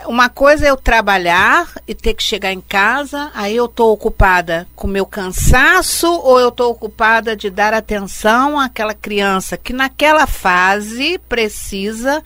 Uma 0.05 0.29
coisa 0.29 0.67
é 0.67 0.69
eu 0.69 0.77
trabalhar 0.77 1.69
e 1.85 1.93
ter 1.93 2.13
que 2.13 2.23
chegar 2.23 2.53
em 2.53 2.61
casa, 2.61 3.29
aí 3.35 3.57
eu 3.57 3.65
estou 3.65 3.91
ocupada 3.91 4.65
com 4.73 4.87
meu 4.87 5.05
cansaço 5.05 6.09
ou 6.09 6.39
eu 6.39 6.47
estou 6.47 6.71
ocupada 6.71 7.35
de 7.35 7.49
dar 7.49 7.73
atenção 7.73 8.57
àquela 8.57 8.93
criança 8.93 9.57
que 9.57 9.73
naquela 9.73 10.25
fase 10.25 11.19
precisa 11.27 12.23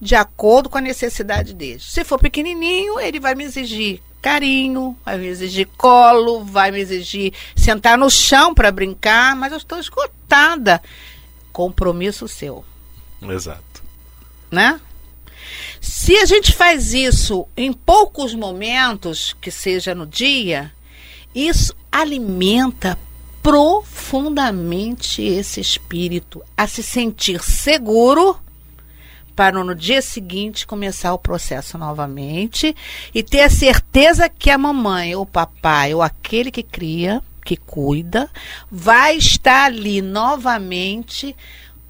de 0.00 0.14
acordo 0.14 0.68
com 0.68 0.78
a 0.78 0.82
necessidade 0.82 1.54
dele. 1.54 1.80
Se 1.80 2.04
for 2.04 2.18
pequenininho, 2.18 3.00
ele 3.00 3.18
vai 3.18 3.34
me 3.34 3.44
exigir 3.44 4.00
carinho, 4.20 4.96
vai 5.04 5.16
me 5.18 5.26
exigir 5.26 5.68
colo, 5.76 6.44
vai 6.44 6.70
me 6.70 6.80
exigir 6.80 7.32
sentar 7.56 7.96
no 7.96 8.10
chão 8.10 8.54
para 8.54 8.70
brincar, 8.70 9.34
mas 9.36 9.52
eu 9.52 9.58
estou 9.58 9.78
esgotada. 9.78 10.82
Compromisso 11.52 12.28
seu 12.28 12.64
Exato. 13.22 13.82
né? 14.50 14.80
Se 15.80 16.16
a 16.16 16.26
gente 16.26 16.52
faz 16.52 16.92
isso 16.92 17.46
em 17.56 17.72
poucos 17.72 18.34
momentos, 18.34 19.34
que 19.40 19.50
seja 19.50 19.94
no 19.94 20.06
dia, 20.06 20.72
isso 21.34 21.74
alimenta 21.90 22.98
profundamente 23.42 25.22
esse 25.22 25.60
espírito 25.60 26.42
a 26.56 26.66
se 26.66 26.82
sentir 26.82 27.42
seguro 27.42 28.38
para 29.38 29.62
no 29.62 29.72
dia 29.72 30.02
seguinte 30.02 30.66
começar 30.66 31.14
o 31.14 31.18
processo 31.18 31.78
novamente 31.78 32.74
e 33.14 33.22
ter 33.22 33.42
a 33.42 33.48
certeza 33.48 34.28
que 34.28 34.50
a 34.50 34.58
mamãe 34.58 35.14
ou 35.14 35.22
o 35.22 35.26
papai 35.26 35.94
ou 35.94 36.02
aquele 36.02 36.50
que 36.50 36.64
cria, 36.64 37.22
que 37.44 37.56
cuida, 37.56 38.28
vai 38.68 39.16
estar 39.16 39.66
ali 39.66 40.02
novamente 40.02 41.36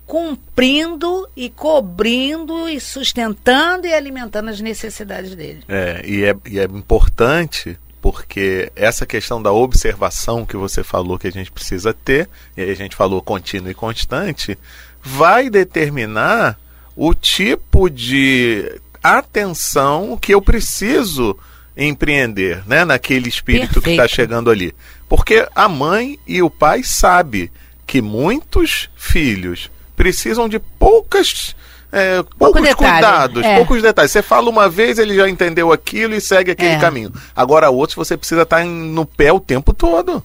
cumprindo 0.04 1.26
e 1.34 1.48
cobrindo 1.48 2.68
e 2.68 2.78
sustentando 2.78 3.86
e 3.86 3.94
alimentando 3.94 4.50
as 4.50 4.60
necessidades 4.60 5.34
dele. 5.34 5.62
É, 5.70 6.02
e 6.04 6.24
é, 6.24 6.36
e 6.50 6.58
é 6.58 6.64
importante 6.64 7.78
porque 8.02 8.70
essa 8.76 9.06
questão 9.06 9.40
da 9.42 9.52
observação 9.52 10.44
que 10.44 10.56
você 10.56 10.84
falou 10.84 11.18
que 11.18 11.28
a 11.28 11.32
gente 11.32 11.50
precisa 11.50 11.94
ter, 11.94 12.28
e 12.54 12.60
aí 12.60 12.70
a 12.70 12.76
gente 12.76 12.94
falou 12.94 13.22
contínuo 13.22 13.70
e 13.70 13.74
constante, 13.74 14.58
vai 15.02 15.48
determinar 15.48 16.58
o 17.00 17.14
tipo 17.14 17.88
de 17.88 18.80
atenção 19.00 20.18
que 20.20 20.34
eu 20.34 20.42
preciso 20.42 21.38
empreender, 21.76 22.60
né, 22.66 22.84
naquele 22.84 23.28
espírito 23.28 23.80
que 23.80 23.90
está 23.90 24.02
Perfeito. 24.02 24.14
chegando 24.16 24.50
ali. 24.50 24.74
Porque 25.08 25.46
a 25.54 25.68
mãe 25.68 26.18
e 26.26 26.42
o 26.42 26.50
pai 26.50 26.82
sabe 26.82 27.52
que 27.86 28.02
muitos 28.02 28.90
filhos 28.96 29.70
precisam 29.96 30.48
de 30.48 30.58
poucas 30.58 31.54
é, 31.90 32.22
poucos 32.38 32.60
detalhe, 32.60 32.76
cuidados, 32.76 33.44
é. 33.44 33.54
poucos 33.56 33.80
detalhes. 33.80 34.10
Você 34.10 34.20
fala 34.20 34.50
uma 34.50 34.68
vez, 34.68 34.98
ele 34.98 35.14
já 35.14 35.26
entendeu 35.28 35.72
aquilo 35.72 36.14
e 36.14 36.20
segue 36.20 36.50
aquele 36.50 36.74
É. 36.74 36.78
caminho. 36.80 37.10
Agora, 37.34 37.70
outros 37.70 37.94
você 37.96 38.14
precisa 38.16 38.42
estar 38.42 38.62
em- 38.62 38.68
no 38.92 39.06
pé 39.06 39.32
o 39.32 39.40
tempo 39.40 39.72
todo. 39.72 40.22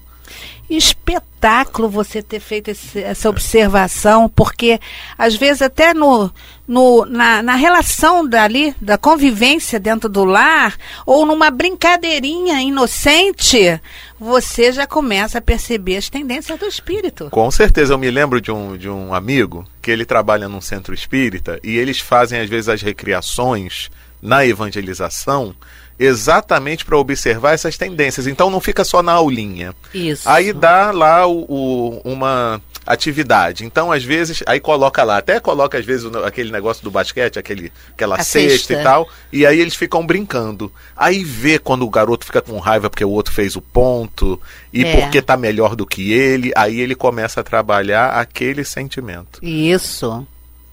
Espetáculo 0.69 1.89
você 1.89 2.21
ter 2.21 2.39
feito 2.39 2.69
esse- 2.69 3.01
essa 3.03 3.29
observação, 3.29 4.29
porque 4.29 4.79
às 5.17 5.35
vezes 5.35 5.61
até 5.61 5.93
no, 5.93 6.31
no, 6.67 7.05
na, 7.05 7.43
na 7.43 7.55
relação 7.55 8.27
dali, 8.27 8.73
da 8.81 8.97
convivência 8.97 9.79
dentro 9.79 10.07
do 10.09 10.23
lar, 10.23 10.75
ou 11.05 11.25
numa 11.25 11.51
brincadeirinha 11.51 12.61
inocente, 12.61 13.79
você 14.19 14.71
já 14.71 14.87
começa 14.87 15.37
a 15.37 15.41
perceber 15.41 15.97
as 15.97 16.09
tendências 16.09 16.57
do 16.57 16.65
espírito. 16.65 17.29
Com 17.29 17.51
certeza, 17.51 17.93
eu 17.93 17.97
me 17.97 18.09
lembro 18.09 18.39
de 18.39 18.51
um, 18.51 18.77
de 18.77 18.89
um 18.89 19.13
amigo 19.13 19.65
que 19.81 19.91
ele 19.91 20.05
trabalha 20.05 20.47
num 20.47 20.61
centro 20.61 20.93
espírita 20.93 21.59
e 21.63 21.77
eles 21.77 21.99
fazem 21.99 22.39
às 22.39 22.49
vezes 22.49 22.69
as 22.69 22.81
recriações 22.81 23.89
na 24.21 24.45
evangelização 24.45 25.53
exatamente 25.99 26.85
para 26.85 26.97
observar 26.97 27.53
essas 27.53 27.77
tendências. 27.77 28.27
Então 28.27 28.49
não 28.49 28.59
fica 28.59 28.83
só 28.83 29.01
na 29.03 29.11
aulinha. 29.13 29.73
Isso. 29.93 30.27
Aí 30.29 30.53
dá 30.53 30.91
lá 30.91 31.25
o, 31.27 31.45
o- 31.47 32.01
uma 32.03 32.61
atividade. 32.85 33.63
Então, 33.65 33.91
às 33.93 34.03
vezes, 34.03 34.43
aí 34.45 34.59
coloca 34.59 35.03
lá, 35.03 35.17
até 35.17 35.39
coloca 35.39 35.77
às 35.77 35.85
vezes 35.85 36.13
aquele 36.25 36.51
negócio 36.51 36.83
do 36.83 36.91
basquete, 36.91 37.39
aquele, 37.39 37.71
aquela 37.93 38.15
A 38.15 38.23
cesta, 38.23 38.49
cesta. 38.57 38.73
e 38.73 38.83
tal, 38.83 39.07
e 39.31 39.45
aí 39.45 39.59
eles 39.59 39.75
ficam 39.75 40.05
brincando. 40.05 40.69
Aí 40.95 41.23
vê 41.23 41.57
quando 41.57 41.83
o 41.85 41.89
garoto 41.89 42.25
fica 42.25 42.41
com 42.41 42.59
raiva 42.59 42.89
porque 42.89 43.05
o 43.05 43.09
outro 43.09 43.33
fez 43.33 43.55
o 43.55 43.61
ponto 43.61 44.39
e 44.73 44.83
É. 44.83 44.99
porque 44.99 45.21
tá 45.21 45.37
melhor 45.37 45.75
do 45.77 45.85
que 45.85 46.11
ele, 46.11 46.51
aí 46.55 46.79
ele 46.81 46.93
começa 46.95 47.39
a 47.39 47.43
trabalhar 47.43 48.09
aquele 48.19 48.65
sentimento. 48.65 49.39
Isso. 49.41 50.27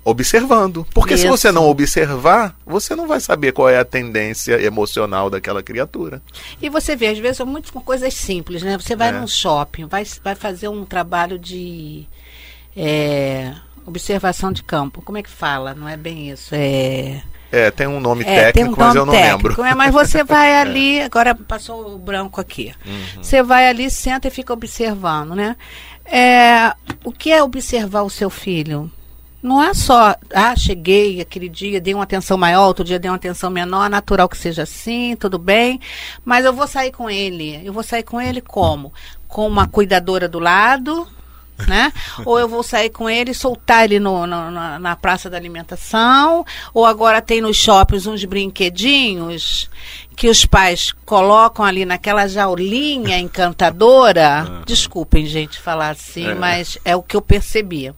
Observando. 0.04 0.86
Porque 0.94 1.16
se 1.16 1.26
Isso. 1.26 1.36
você 1.36 1.52
não 1.52 1.68
observar, 1.68 2.56
você 2.66 2.96
não 2.96 3.06
vai 3.06 3.20
saber 3.20 3.52
qual 3.52 3.68
é 3.68 3.78
a 3.78 3.84
tendência 3.84 4.60
emocional 4.62 5.28
daquela 5.28 5.62
criatura. 5.62 6.22
E 6.60 6.68
você 6.70 6.96
vê, 6.96 7.08
às 7.08 7.18
vezes, 7.18 7.36
são 7.36 7.46
muitas 7.46 7.70
coisas 7.70 8.14
simples, 8.14 8.62
né? 8.62 8.78
Você 8.78 8.96
vai 8.96 9.08
É. 9.08 9.12
num 9.12 9.26
shopping, 9.26 9.84
vai, 9.86 10.04
vai 10.24 10.34
fazer 10.34 10.68
um 10.68 10.84
trabalho 10.86 11.38
de 11.38 12.06
é, 12.76 13.52
observação 13.86 14.52
de 14.52 14.62
campo. 14.62 15.02
Como 15.02 15.18
é 15.18 15.22
que 15.22 15.30
fala? 15.30 15.74
Não 15.74 15.88
é 15.88 15.96
bem 15.96 16.30
isso. 16.30 16.54
É, 16.54 17.22
É, 17.52 17.70
tem 17.70 17.86
um 17.88 17.98
nome 18.00 18.22
é, 18.22 18.52
tem 18.52 18.62
um 18.64 18.68
técnico, 18.68 18.80
mas 18.80 18.94
eu 18.94 19.04
nome 19.04 19.18
não 19.18 19.24
técnico, 19.24 19.48
lembro. 19.60 19.64
é, 19.64 19.74
mas 19.74 19.92
você 19.92 20.22
vai 20.24 20.54
ali, 20.56 21.00
agora 21.02 21.34
passou 21.34 21.94
o 21.94 21.98
branco 21.98 22.40
aqui. 22.40 22.72
Uhum. 22.86 23.22
Você 23.22 23.42
vai 23.42 23.68
ali, 23.68 23.90
senta 23.90 24.28
e 24.28 24.30
fica 24.30 24.52
observando, 24.52 25.34
né? 25.34 25.56
É, 26.04 26.72
o 27.04 27.10
que 27.12 27.30
é 27.32 27.42
observar 27.42 28.02
o 28.02 28.10
seu 28.10 28.30
filho? 28.30 28.90
Não 29.42 29.62
é 29.62 29.72
só, 29.72 30.14
ah, 30.34 30.54
cheguei 30.54 31.20
aquele 31.20 31.48
dia, 31.48 31.80
dei 31.80 31.94
uma 31.94 32.04
atenção 32.04 32.36
maior, 32.36 32.66
outro 32.66 32.84
dia 32.84 32.98
dei 32.98 33.10
uma 33.10 33.16
atenção 33.16 33.48
menor, 33.50 33.88
natural 33.88 34.28
que 34.28 34.36
seja 34.36 34.64
assim, 34.64 35.16
tudo 35.16 35.38
bem, 35.38 35.80
mas 36.24 36.44
eu 36.44 36.52
vou 36.52 36.66
sair 36.66 36.92
com 36.92 37.08
ele. 37.08 37.60
Eu 37.64 37.72
vou 37.72 37.82
sair 37.82 38.02
com 38.02 38.20
ele 38.20 38.42
como? 38.42 38.92
Com 39.26 39.46
uma 39.46 39.66
cuidadora 39.66 40.28
do 40.28 40.38
lado, 40.38 41.08
né? 41.66 41.90
ou 42.26 42.38
eu 42.38 42.46
vou 42.46 42.62
sair 42.62 42.90
com 42.90 43.08
ele 43.08 43.30
e 43.30 43.34
soltar 43.34 43.84
ele 43.84 43.98
no, 43.98 44.26
no, 44.26 44.50
na, 44.50 44.78
na, 44.78 44.96
praça 44.96 45.30
da 45.30 45.38
alimentação, 45.38 46.44
ou 46.74 46.84
agora 46.84 47.22
tem 47.22 47.40
nos 47.40 47.56
shoppings 47.56 48.06
uns 48.06 48.24
brinquedinhos 48.24 49.70
que 50.20 50.28
os 50.28 50.44
pais 50.44 50.92
colocam 51.06 51.64
ali 51.64 51.86
naquela 51.86 52.28
jaulinha 52.28 53.18
encantadora. 53.18 54.60
Desculpem, 54.66 55.24
gente, 55.24 55.58
falar 55.58 55.88
assim, 55.88 56.28
é. 56.28 56.34
mas 56.34 56.76
é 56.84 56.94
o 56.94 57.02
que 57.02 57.16
eu 57.16 57.22
percebia. 57.22 57.94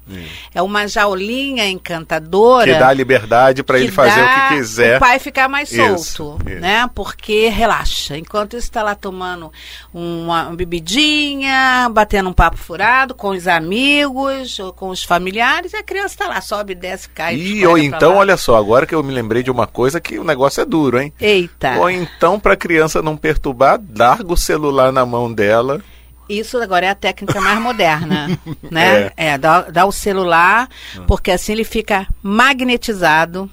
É 0.55 0.63
uma 0.63 0.87
jaulinha 0.87 1.69
encantadora. 1.69 2.75
Que 2.75 2.79
dá 2.79 2.93
liberdade 2.93 3.65
para 3.65 3.81
ele 3.81 3.91
fazer 3.91 4.23
o 4.23 4.29
que 4.29 4.55
quiser. 4.55 4.99
O 4.99 5.01
pai 5.01 5.19
ficar 5.19 5.49
mais 5.49 5.69
solto, 5.69 6.39
isso. 6.47 6.61
né? 6.61 6.89
Porque 6.95 7.49
relaxa. 7.49 8.17
Enquanto 8.17 8.57
isso 8.57 8.69
está 8.69 8.85
lá 8.85 8.95
tomando 8.95 9.51
uma, 9.93 10.47
uma 10.47 10.57
bebidinha, 10.57 11.89
batendo 11.91 12.29
um 12.29 12.33
papo 12.33 12.57
furado 12.57 13.17
com 13.17 13.31
os 13.31 13.49
amigos, 13.49 14.61
ou 14.61 14.73
com 14.73 14.91
os 14.91 15.03
familiares, 15.03 15.73
e 15.73 15.77
a 15.77 15.83
criança 15.83 16.15
está 16.15 16.29
lá, 16.29 16.41
sobe, 16.41 16.77
desce, 16.77 17.09
cai. 17.09 17.35
E 17.35 17.67
ou 17.67 17.77
então, 17.77 18.15
olha 18.15 18.37
só, 18.37 18.55
agora 18.55 18.87
que 18.87 18.95
eu 18.95 19.03
me 19.03 19.13
lembrei 19.13 19.43
de 19.43 19.51
uma 19.51 19.67
coisa 19.67 20.01
que 20.01 20.21
o 20.21 20.25
negócio 20.25 20.61
é 20.61 20.65
duro, 20.65 21.01
hein? 21.01 21.13
Eita. 21.21 21.79
Ou 21.81 21.91
então 21.91 22.12
então, 22.17 22.39
para 22.39 22.55
a 22.55 22.57
criança 22.57 23.03
não 23.03 23.17
perturbar, 23.17 23.81
larga 23.97 24.33
o 24.33 24.37
celular 24.37 24.93
na 24.93 25.05
mão 25.05 25.33
dela. 25.33 25.83
Isso 26.29 26.57
agora 26.59 26.87
é 26.87 26.91
a 26.91 26.95
técnica 26.95 27.41
mais 27.41 27.61
moderna, 27.61 28.39
né? 28.71 29.11
É, 29.17 29.29
é 29.29 29.39
dá, 29.39 29.63
dá, 29.63 29.85
o 29.85 29.93
celular, 29.93 30.69
ah. 30.97 31.03
porque 31.07 31.31
assim 31.31 31.53
ele 31.53 31.65
fica 31.65 32.07
magnetizado, 32.23 33.51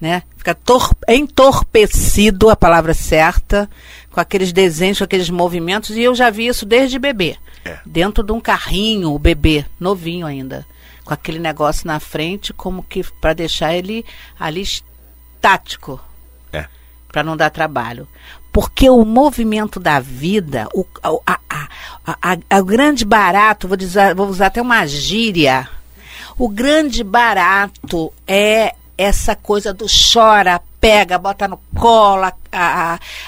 né? 0.00 0.22
Fica 0.36 0.56
entorpecido, 1.08 2.48
a 2.48 2.56
palavra 2.56 2.94
certa, 2.94 3.68
com 4.10 4.20
aqueles 4.20 4.52
desenhos, 4.52 4.98
com 4.98 5.04
aqueles 5.04 5.30
movimentos, 5.30 5.90
e 5.90 6.02
eu 6.02 6.14
já 6.14 6.30
vi 6.30 6.46
isso 6.46 6.64
desde 6.64 6.98
bebê. 6.98 7.36
É. 7.64 7.78
Dentro 7.84 8.24
de 8.24 8.32
um 8.32 8.40
carrinho, 8.40 9.12
o 9.12 9.18
bebê, 9.18 9.66
novinho 9.78 10.26
ainda, 10.26 10.64
com 11.04 11.12
aquele 11.12 11.38
negócio 11.38 11.86
na 11.86 12.00
frente, 12.00 12.52
como 12.52 12.82
que 12.82 13.04
para 13.20 13.34
deixar 13.34 13.74
ele 13.74 14.04
ali 14.38 14.62
estático, 14.62 16.00
para 17.16 17.24
não 17.24 17.34
dar 17.34 17.48
trabalho. 17.48 18.06
Porque 18.52 18.90
o 18.90 19.02
movimento 19.02 19.80
da 19.80 19.98
vida, 19.98 20.68
o, 20.74 20.84
a, 21.02 21.38
a, 22.04 22.36
a, 22.50 22.60
grande 22.60 23.06
barato, 23.06 23.66
vou, 23.66 23.76
dizer, 23.76 24.14
vou 24.14 24.28
usar 24.28 24.48
até 24.48 24.60
uma 24.60 24.86
gíria, 24.86 25.66
o 26.36 26.46
grande 26.46 27.02
barato 27.02 28.12
é 28.26 28.74
essa 28.98 29.34
coisa 29.34 29.72
do 29.72 29.86
chora, 29.86 30.60
pega, 30.78 31.16
bota 31.16 31.48
no 31.48 31.58
colo, 31.74 32.30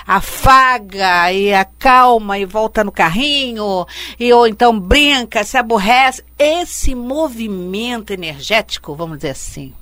afaga 0.06 1.32
e 1.32 1.54
acalma 1.54 2.38
e 2.38 2.44
volta 2.44 2.84
no 2.84 2.92
carrinho, 2.92 3.86
e 4.20 4.30
ou 4.34 4.46
então 4.46 4.78
brinca, 4.78 5.44
se 5.44 5.56
aborrece. 5.56 6.22
Esse 6.38 6.94
movimento 6.94 8.12
energético, 8.12 8.94
vamos 8.94 9.16
dizer 9.16 9.30
assim, 9.30 9.72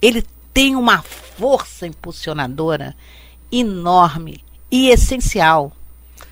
ele 0.00 0.24
tem 0.54 0.74
uma 0.74 1.02
força 1.02 1.86
impulsionadora 1.86 2.96
enorme 3.50 4.44
e 4.70 4.88
essencial. 4.90 5.72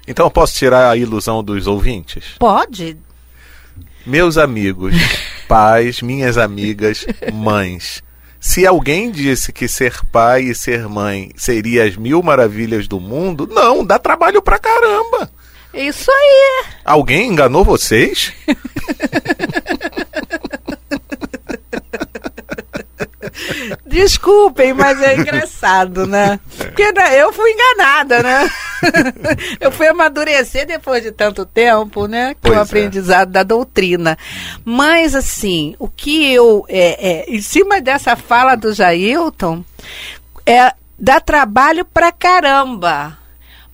Então 0.07 0.27
eu 0.27 0.31
posso 0.31 0.55
tirar 0.55 0.91
a 0.91 0.97
ilusão 0.97 1.43
dos 1.43 1.67
ouvintes? 1.67 2.37
Pode. 2.39 2.97
Meus 4.07 4.37
amigos, 4.37 4.95
pais, 5.49 6.03
minhas 6.03 6.37
amigas, 6.37 7.07
mães. 7.33 8.03
Se 8.39 8.67
alguém 8.67 9.11
disse 9.11 9.51
que 9.51 9.67
ser 9.67 10.05
pai 10.13 10.43
e 10.43 10.55
ser 10.55 10.87
mãe 10.87 11.31
seria 11.35 11.85
as 11.85 11.97
mil 11.97 12.23
maravilhas 12.23 12.87
do 12.87 13.01
mundo, 13.01 13.49
não, 13.51 13.83
dá 13.85 13.99
trabalho 13.99 14.43
pra 14.43 14.59
caramba. 14.59 15.31
Isso 15.73 16.11
aí. 16.11 16.65
Alguém 16.85 17.31
enganou 17.31 17.65
vocês? 17.65 18.33
Desculpem, 23.95 24.75
mas 24.75 25.01
é 25.01 25.15
engraçado, 25.17 26.05
né? 26.05 26.41
Porque 26.57 26.91
né, 26.91 27.23
eu 27.23 27.33
fui 27.33 27.49
enganada, 27.53 28.25
né? 28.25 28.51
eu 29.61 29.71
fui 29.71 29.87
amadurecer 29.87 30.67
depois 30.67 31.01
de 31.01 31.13
tanto 31.13 31.47
tempo, 31.47 32.09
né? 32.09 32.35
Com 32.43 32.49
o 32.49 32.55
é. 32.55 32.59
aprendizado 32.59 33.31
da 33.31 33.45
doutrina. 33.45 34.19
Mas, 34.65 35.15
assim, 35.15 35.77
o 35.79 35.89
que 35.89 36.33
eu. 36.33 36.67
É, 36.69 37.09
é, 37.09 37.25
em 37.29 37.41
cima 37.41 37.81
dessa 37.81 38.17
fala 38.17 38.57
do 38.57 38.75
Jailton, 38.75 39.65
é, 40.45 40.75
dá 40.99 41.21
trabalho 41.21 41.85
pra 41.85 42.11
caramba. 42.11 43.17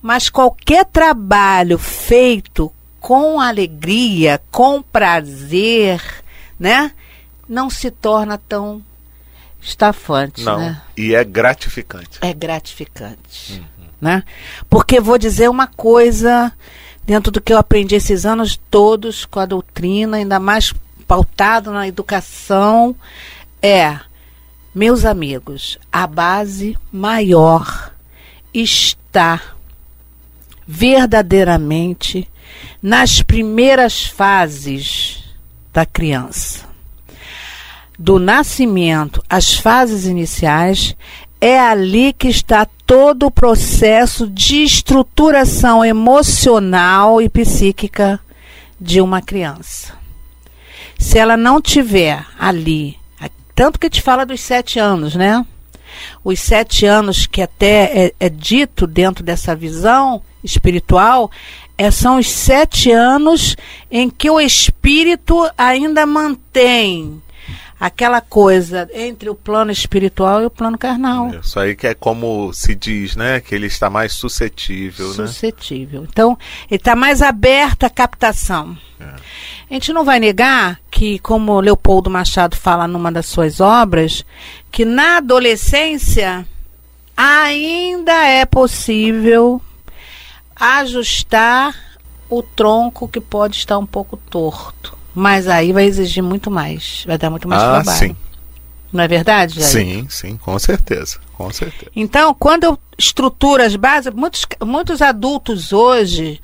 Mas 0.03 0.29
qualquer 0.29 0.85
trabalho 0.85 1.79
feito 1.79 2.71
com 2.99 3.41
alegria, 3.41 4.39
com 4.51 4.83
prazer, 4.83 5.99
né? 6.59 6.91
Não 7.49 7.71
se 7.71 7.89
torna 7.89 8.37
tão 8.37 8.83
estafante, 9.61 10.43
Não, 10.43 10.57
né? 10.57 10.81
E 10.97 11.13
é 11.13 11.23
gratificante. 11.23 12.17
É 12.21 12.33
gratificante, 12.33 13.61
uhum. 13.79 13.85
né? 14.01 14.23
Porque 14.69 14.99
vou 14.99 15.17
dizer 15.17 15.49
uma 15.49 15.67
coisa 15.67 16.51
dentro 17.05 17.31
do 17.31 17.39
que 17.39 17.53
eu 17.53 17.57
aprendi 17.57 17.95
esses 17.95 18.25
anos 18.25 18.59
todos 18.69 19.25
com 19.25 19.39
a 19.39 19.45
doutrina, 19.45 20.17
ainda 20.17 20.39
mais 20.39 20.73
pautado 21.07 21.71
na 21.71 21.87
educação, 21.87 22.95
é, 23.61 23.99
meus 24.73 25.05
amigos, 25.05 25.77
a 25.91 26.07
base 26.07 26.77
maior 26.91 27.91
está 28.53 29.41
verdadeiramente 30.65 32.27
nas 32.81 33.21
primeiras 33.21 34.05
fases 34.05 35.23
da 35.73 35.85
criança 35.85 36.70
do 38.01 38.17
nascimento 38.17 39.23
às 39.29 39.53
fases 39.53 40.05
iniciais, 40.05 40.95
é 41.39 41.59
ali 41.59 42.11
que 42.11 42.27
está 42.27 42.65
todo 42.65 43.27
o 43.27 43.31
processo 43.31 44.27
de 44.27 44.63
estruturação 44.63 45.85
emocional 45.85 47.21
e 47.21 47.29
psíquica 47.29 48.19
de 48.79 48.99
uma 49.01 49.21
criança. 49.21 49.93
Se 50.97 51.19
ela 51.19 51.37
não 51.37 51.61
tiver 51.61 52.25
ali, 52.39 52.97
tanto 53.53 53.79
que 53.79 53.89
te 53.89 54.01
fala 54.01 54.25
dos 54.25 54.41
sete 54.41 54.79
anos, 54.79 55.13
né? 55.13 55.45
Os 56.23 56.39
sete 56.39 56.87
anos 56.87 57.27
que 57.27 57.41
até 57.41 58.07
é, 58.07 58.13
é 58.19 58.29
dito 58.29 58.87
dentro 58.87 59.23
dessa 59.23 59.55
visão 59.55 60.23
espiritual, 60.43 61.29
é, 61.77 61.91
são 61.91 62.17
os 62.17 62.27
sete 62.27 62.91
anos 62.91 63.55
em 63.91 64.09
que 64.09 64.29
o 64.29 64.39
espírito 64.39 65.47
ainda 65.55 66.03
mantém 66.07 67.21
aquela 67.81 68.21
coisa 68.21 68.87
entre 68.93 69.27
o 69.27 69.33
plano 69.33 69.71
espiritual 69.71 70.43
e 70.43 70.45
o 70.45 70.51
plano 70.51 70.77
carnal. 70.77 71.33
Isso 71.33 71.59
aí 71.59 71.75
que 71.75 71.87
é 71.87 71.95
como 71.95 72.53
se 72.53 72.75
diz, 72.75 73.15
né? 73.15 73.41
Que 73.41 73.55
ele 73.55 73.65
está 73.65 73.89
mais 73.89 74.13
suscetível, 74.13 75.07
suscetível. 75.07 75.25
né? 75.25 75.31
Suscetível. 75.31 76.07
Então, 76.07 76.37
ele 76.69 76.77
está 76.77 76.95
mais 76.95 77.23
aberto 77.23 77.83
à 77.83 77.89
captação. 77.89 78.77
É. 78.99 79.05
A 79.71 79.73
gente 79.73 79.91
não 79.91 80.05
vai 80.05 80.19
negar 80.19 80.79
que, 80.91 81.17
como 81.19 81.59
Leopoldo 81.59 82.07
Machado 82.07 82.55
fala 82.55 82.87
numa 82.87 83.11
das 83.11 83.25
suas 83.25 83.59
obras, 83.59 84.23
que 84.71 84.85
na 84.85 85.17
adolescência 85.17 86.45
ainda 87.17 88.13
é 88.27 88.45
possível 88.45 89.59
ajustar 90.55 91.75
o 92.29 92.43
tronco 92.43 93.07
que 93.07 93.19
pode 93.19 93.57
estar 93.57 93.79
um 93.79 93.87
pouco 93.87 94.17
torto. 94.17 95.00
Mas 95.13 95.47
aí 95.47 95.73
vai 95.73 95.85
exigir 95.85 96.23
muito 96.23 96.49
mais, 96.49 97.03
vai 97.05 97.17
dar 97.17 97.29
muito 97.29 97.47
mais 97.47 97.61
ah, 97.61 97.81
trabalho. 97.81 97.99
Sim. 97.99 98.15
Não 98.91 99.03
é 99.03 99.07
verdade, 99.07 99.55
Jair? 99.55 99.67
Sim, 99.67 100.07
sim, 100.09 100.37
com 100.37 100.57
certeza, 100.59 101.17
com 101.33 101.51
certeza. 101.51 101.91
Então, 101.95 102.33
quando 102.33 102.65
eu 102.65 102.79
estruturo 102.97 103.63
as 103.63 103.75
bases, 103.75 104.13
muitos, 104.13 104.45
muitos 104.63 105.01
adultos 105.01 105.71
hoje 105.71 106.41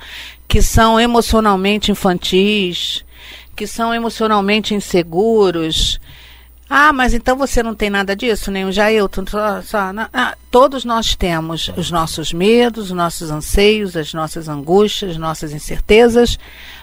que 0.48 0.62
são 0.62 1.00
emocionalmente 1.00 1.92
infantis, 1.92 3.04
que 3.56 3.68
são 3.68 3.94
emocionalmente 3.94 4.74
inseguros, 4.74 6.00
ah, 6.70 6.92
mas 6.92 7.14
então 7.14 7.38
você 7.38 7.64
não 7.64 7.74
tem 7.74 7.90
nada 7.90 8.16
disso, 8.16 8.52
nem 8.52 8.66
o 8.66 8.72
Jailton. 8.72 9.26
Só, 9.28 9.62
só, 9.62 9.92
ah, 10.14 10.36
todos 10.52 10.84
nós 10.84 11.16
temos 11.16 11.72
os 11.78 11.90
nossos 11.90 12.34
medos, 12.34 12.86
os 12.86 12.92
nossos 12.92 13.32
anseios, 13.32 13.96
as 13.96 14.14
nossas 14.14 14.50
angústias, 14.50 15.12
as 15.12 15.18
nossas 15.18 15.54
incertezas, 15.54 16.38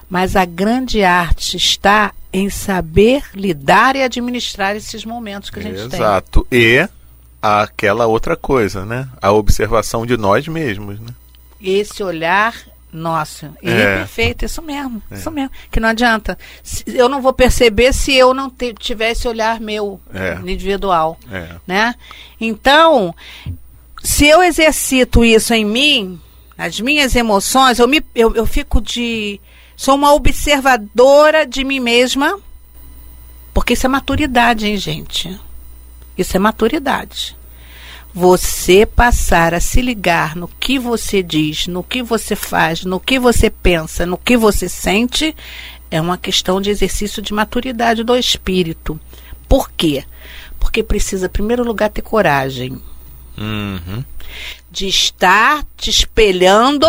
mas 0.08 0.36
a 0.36 0.44
grande 0.44 1.02
arte 1.04 1.56
está 1.56 2.12
em 2.32 2.50
saber 2.50 3.24
lidar 3.34 3.96
e 3.96 4.02
administrar 4.02 4.74
esses 4.76 5.04
momentos 5.04 5.50
que 5.50 5.58
a 5.58 5.62
gente 5.62 5.74
Exato. 5.74 5.90
tem. 5.90 6.00
Exato. 6.00 6.46
E 6.50 6.88
aquela 7.40 8.06
outra 8.06 8.36
coisa, 8.36 8.84
né? 8.84 9.08
A 9.20 9.30
observação 9.32 10.04
de 10.06 10.16
nós 10.16 10.48
mesmos, 10.48 10.98
né? 11.00 11.08
Esse 11.60 12.02
olhar 12.02 12.54
Nossa, 12.92 13.50
ele 13.60 13.74
é. 13.74 13.82
É. 13.82 13.96
perfeito, 13.98 14.44
isso 14.44 14.62
mesmo, 14.62 15.02
isso 15.10 15.28
mesmo. 15.28 15.50
Que 15.68 15.80
não 15.80 15.88
adianta. 15.88 16.38
Eu 16.86 17.08
não 17.08 17.20
vou 17.20 17.32
perceber 17.32 17.92
se 17.92 18.14
eu 18.14 18.32
não 18.32 18.48
te- 18.48 18.72
tivesse 18.72 19.26
olhar 19.26 19.58
meu 19.60 20.00
É. 20.14 20.38
individual, 20.48 21.18
É. 21.28 21.56
né? 21.66 21.96
Então, 22.40 23.12
se 24.00 24.26
eu 24.28 24.44
exercito 24.44 25.24
isso 25.24 25.52
em 25.52 25.64
mim, 25.64 26.20
as 26.56 26.78
minhas 26.78 27.16
emoções, 27.16 27.80
eu, 27.80 27.88
me, 27.88 28.00
eu, 28.14 28.32
eu 28.36 28.46
fico 28.46 28.80
de. 28.80 29.40
Sou 29.76 29.94
uma 29.94 30.12
observadora 30.14 31.46
de 31.46 31.64
mim 31.64 31.80
mesma, 31.80 32.38
porque 33.52 33.72
isso 33.74 33.86
é 33.86 33.88
maturidade, 33.88 34.66
hein, 34.66 34.76
gente? 34.76 35.38
Isso 36.16 36.36
é 36.36 36.40
maturidade. 36.40 37.36
Você 38.12 38.86
passar 38.86 39.52
a 39.54 39.60
se 39.60 39.82
ligar 39.82 40.36
no 40.36 40.46
que 40.46 40.78
você 40.78 41.22
diz, 41.22 41.66
no 41.66 41.82
que 41.82 42.02
você 42.02 42.36
faz, 42.36 42.84
no 42.84 43.00
que 43.00 43.18
você 43.18 43.50
pensa, 43.50 44.06
no 44.06 44.16
que 44.16 44.36
você 44.36 44.68
sente, 44.68 45.34
é 45.90 46.00
uma 46.00 46.16
questão 46.16 46.60
de 46.60 46.70
exercício 46.70 47.20
de 47.20 47.34
maturidade 47.34 48.04
do 48.04 48.16
espírito. 48.16 48.98
Por 49.48 49.70
quê? 49.72 50.04
Porque 50.60 50.82
precisa, 50.82 51.26
em 51.26 51.30
primeiro 51.30 51.64
lugar, 51.64 51.90
ter 51.90 52.02
coragem 52.02 52.80
Uhum. 53.36 54.04
de 54.70 54.86
estar 54.86 55.64
te 55.76 55.90
espelhando 55.90 56.86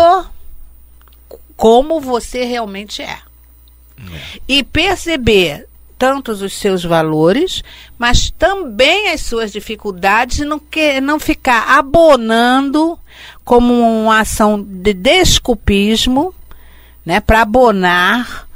como 1.56 2.00
você 2.00 2.44
realmente 2.44 3.02
é. 3.02 3.18
E 4.46 4.62
perceber 4.62 5.66
tantos 5.98 6.42
os 6.42 6.52
seus 6.52 6.84
valores, 6.84 7.62
mas 7.98 8.30
também 8.30 9.10
as 9.10 9.22
suas 9.22 9.50
dificuldades 9.50 10.40
não, 10.40 10.58
que, 10.58 11.00
não 11.00 11.18
ficar 11.18 11.78
abonando 11.78 12.98
como 13.44 13.72
uma 13.72 14.20
ação 14.20 14.62
de 14.62 14.92
desculpismo, 14.92 16.34
né, 17.04 17.20
para 17.20 17.42
abonar 17.42 18.46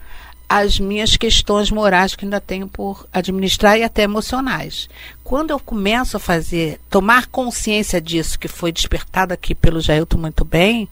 as 0.48 0.80
minhas 0.80 1.16
questões 1.16 1.70
morais 1.70 2.16
que 2.16 2.24
ainda 2.24 2.40
tenho 2.40 2.66
por 2.66 3.06
administrar 3.12 3.78
e 3.78 3.84
até 3.84 4.02
emocionais. 4.02 4.90
Quando 5.22 5.50
eu 5.50 5.60
começo 5.60 6.16
a 6.16 6.20
fazer, 6.20 6.80
tomar 6.90 7.26
consciência 7.28 8.00
disso 8.00 8.36
que 8.36 8.48
foi 8.48 8.72
despertado 8.72 9.32
aqui 9.32 9.54
pelo 9.54 9.80
Jailton 9.80 10.18
muito 10.18 10.44
bem, 10.44 10.88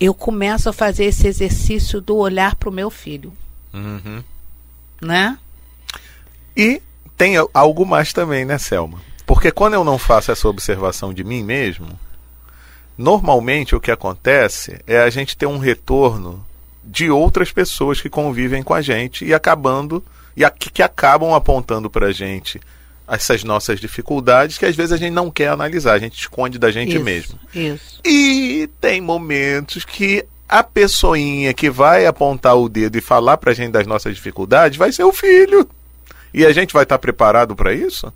eu 0.00 0.14
começo 0.14 0.68
a 0.68 0.72
fazer 0.72 1.04
esse 1.06 1.26
exercício 1.26 2.00
do 2.00 2.16
olhar 2.16 2.54
para 2.54 2.68
o 2.68 2.72
meu 2.72 2.90
filho, 2.90 3.32
Uhum. 3.74 4.22
né? 5.00 5.38
E 6.56 6.80
tem 7.16 7.36
al- 7.36 7.50
algo 7.52 7.84
mais 7.84 8.12
também, 8.12 8.44
né, 8.44 8.58
Selma? 8.58 9.00
Porque 9.26 9.50
quando 9.50 9.74
eu 9.74 9.84
não 9.84 9.98
faço 9.98 10.30
essa 10.32 10.48
observação 10.48 11.12
de 11.12 11.22
mim 11.24 11.42
mesmo, 11.42 11.88
normalmente 12.96 13.74
o 13.76 13.80
que 13.80 13.90
acontece 13.90 14.80
é 14.86 14.98
a 15.00 15.10
gente 15.10 15.36
ter 15.36 15.46
um 15.46 15.58
retorno 15.58 16.44
de 16.82 17.10
outras 17.10 17.52
pessoas 17.52 18.00
que 18.00 18.08
convivem 18.08 18.62
com 18.62 18.72
a 18.74 18.80
gente 18.80 19.24
e 19.24 19.34
acabando 19.34 20.02
e 20.36 20.44
aqui 20.44 20.70
que 20.70 20.82
acabam 20.82 21.34
apontando 21.34 21.90
pra 21.90 22.10
gente 22.12 22.60
essas 23.08 23.42
nossas 23.42 23.80
dificuldades 23.80 24.58
que 24.58 24.66
às 24.66 24.76
vezes 24.76 24.92
a 24.92 24.96
gente 24.96 25.12
não 25.12 25.30
quer 25.30 25.48
analisar, 25.48 25.94
a 25.94 25.98
gente 25.98 26.18
esconde 26.18 26.58
da 26.58 26.70
gente 26.70 26.94
Isso, 26.94 27.04
mesmo. 27.04 27.38
Isso. 27.54 28.00
E 28.04 28.68
tem 28.80 29.00
momentos 29.00 29.84
que 29.84 30.24
a 30.48 30.62
pessoinha 30.62 31.52
que 31.52 31.70
vai 31.70 32.06
apontar 32.06 32.56
o 32.56 32.68
dedo 32.68 32.96
e 32.96 33.00
falar 33.00 33.36
pra 33.36 33.52
gente 33.52 33.72
das 33.72 33.86
nossas 33.86 34.14
dificuldades 34.14 34.78
vai 34.78 34.92
ser 34.92 35.04
o 35.04 35.12
filho. 35.12 35.68
E 36.32 36.44
a 36.44 36.52
gente 36.52 36.72
vai 36.72 36.82
estar 36.82 36.98
preparado 36.98 37.56
pra 37.56 37.72
isso? 37.72 38.12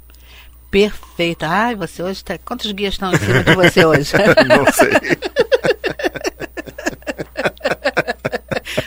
Perfeito. 0.71 1.45
Ai, 1.45 1.75
você 1.75 2.03
hoje 2.03 2.25
tá. 2.25 2.39
Quantos 2.39 2.71
guias 2.73 2.95
estão 2.95 3.13
em 3.13 3.19
cima 3.19 3.45
de 3.45 3.55
você 3.55 3.85
hoje? 3.85 4.13
Não 4.49 4.65
sei. 4.73 4.93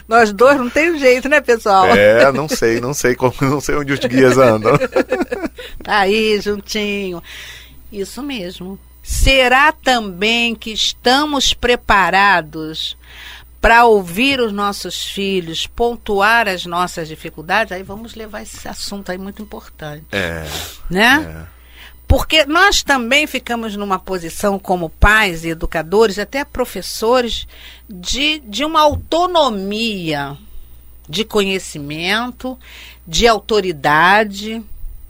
Nós 0.08 0.32
dois 0.32 0.58
não 0.58 0.70
tem 0.70 0.98
jeito, 1.00 1.28
né, 1.28 1.42
pessoal? 1.42 1.88
É, 1.88 2.32
não 2.32 2.48
sei, 2.48 2.80
não 2.80 2.94
sei 2.94 3.16
como, 3.16 3.34
não 3.42 3.60
sei 3.60 3.76
onde 3.76 3.92
os 3.94 4.00
guias 4.00 4.38
andam. 4.38 4.74
Aí, 5.86 6.40
juntinho. 6.42 7.22
Isso 7.92 8.22
mesmo. 8.22 8.80
Será 9.02 9.72
também 9.72 10.56
que 10.56 10.72
estamos 10.72 11.54
preparados 11.54 12.98
para 13.62 13.86
ouvir 13.86 14.40
os 14.40 14.52
nossos 14.52 15.06
filhos, 15.06 15.66
pontuar 15.68 16.48
as 16.48 16.66
nossas 16.66 17.08
dificuldades? 17.08 17.72
Aí 17.72 17.82
vamos 17.84 18.14
levar 18.16 18.42
esse 18.44 18.68
assunto 18.68 19.12
aí 19.12 19.18
muito 19.18 19.42
importante, 19.42 20.06
É, 20.12 20.46
né? 20.90 21.48
é. 21.52 21.55
Porque 22.08 22.46
nós 22.46 22.84
também 22.84 23.26
ficamos 23.26 23.76
numa 23.76 23.98
posição 23.98 24.60
como 24.60 24.90
pais 24.90 25.44
e 25.44 25.50
educadores, 25.50 26.20
até 26.20 26.46
professores, 26.46 27.48
de, 27.90 28.40
de 28.40 28.64
uma 28.64 28.82
autonomia 28.82 30.38
de 31.10 31.26
conhecimento, 31.26 32.58
de 33.08 33.28
autoridade, 33.28 34.64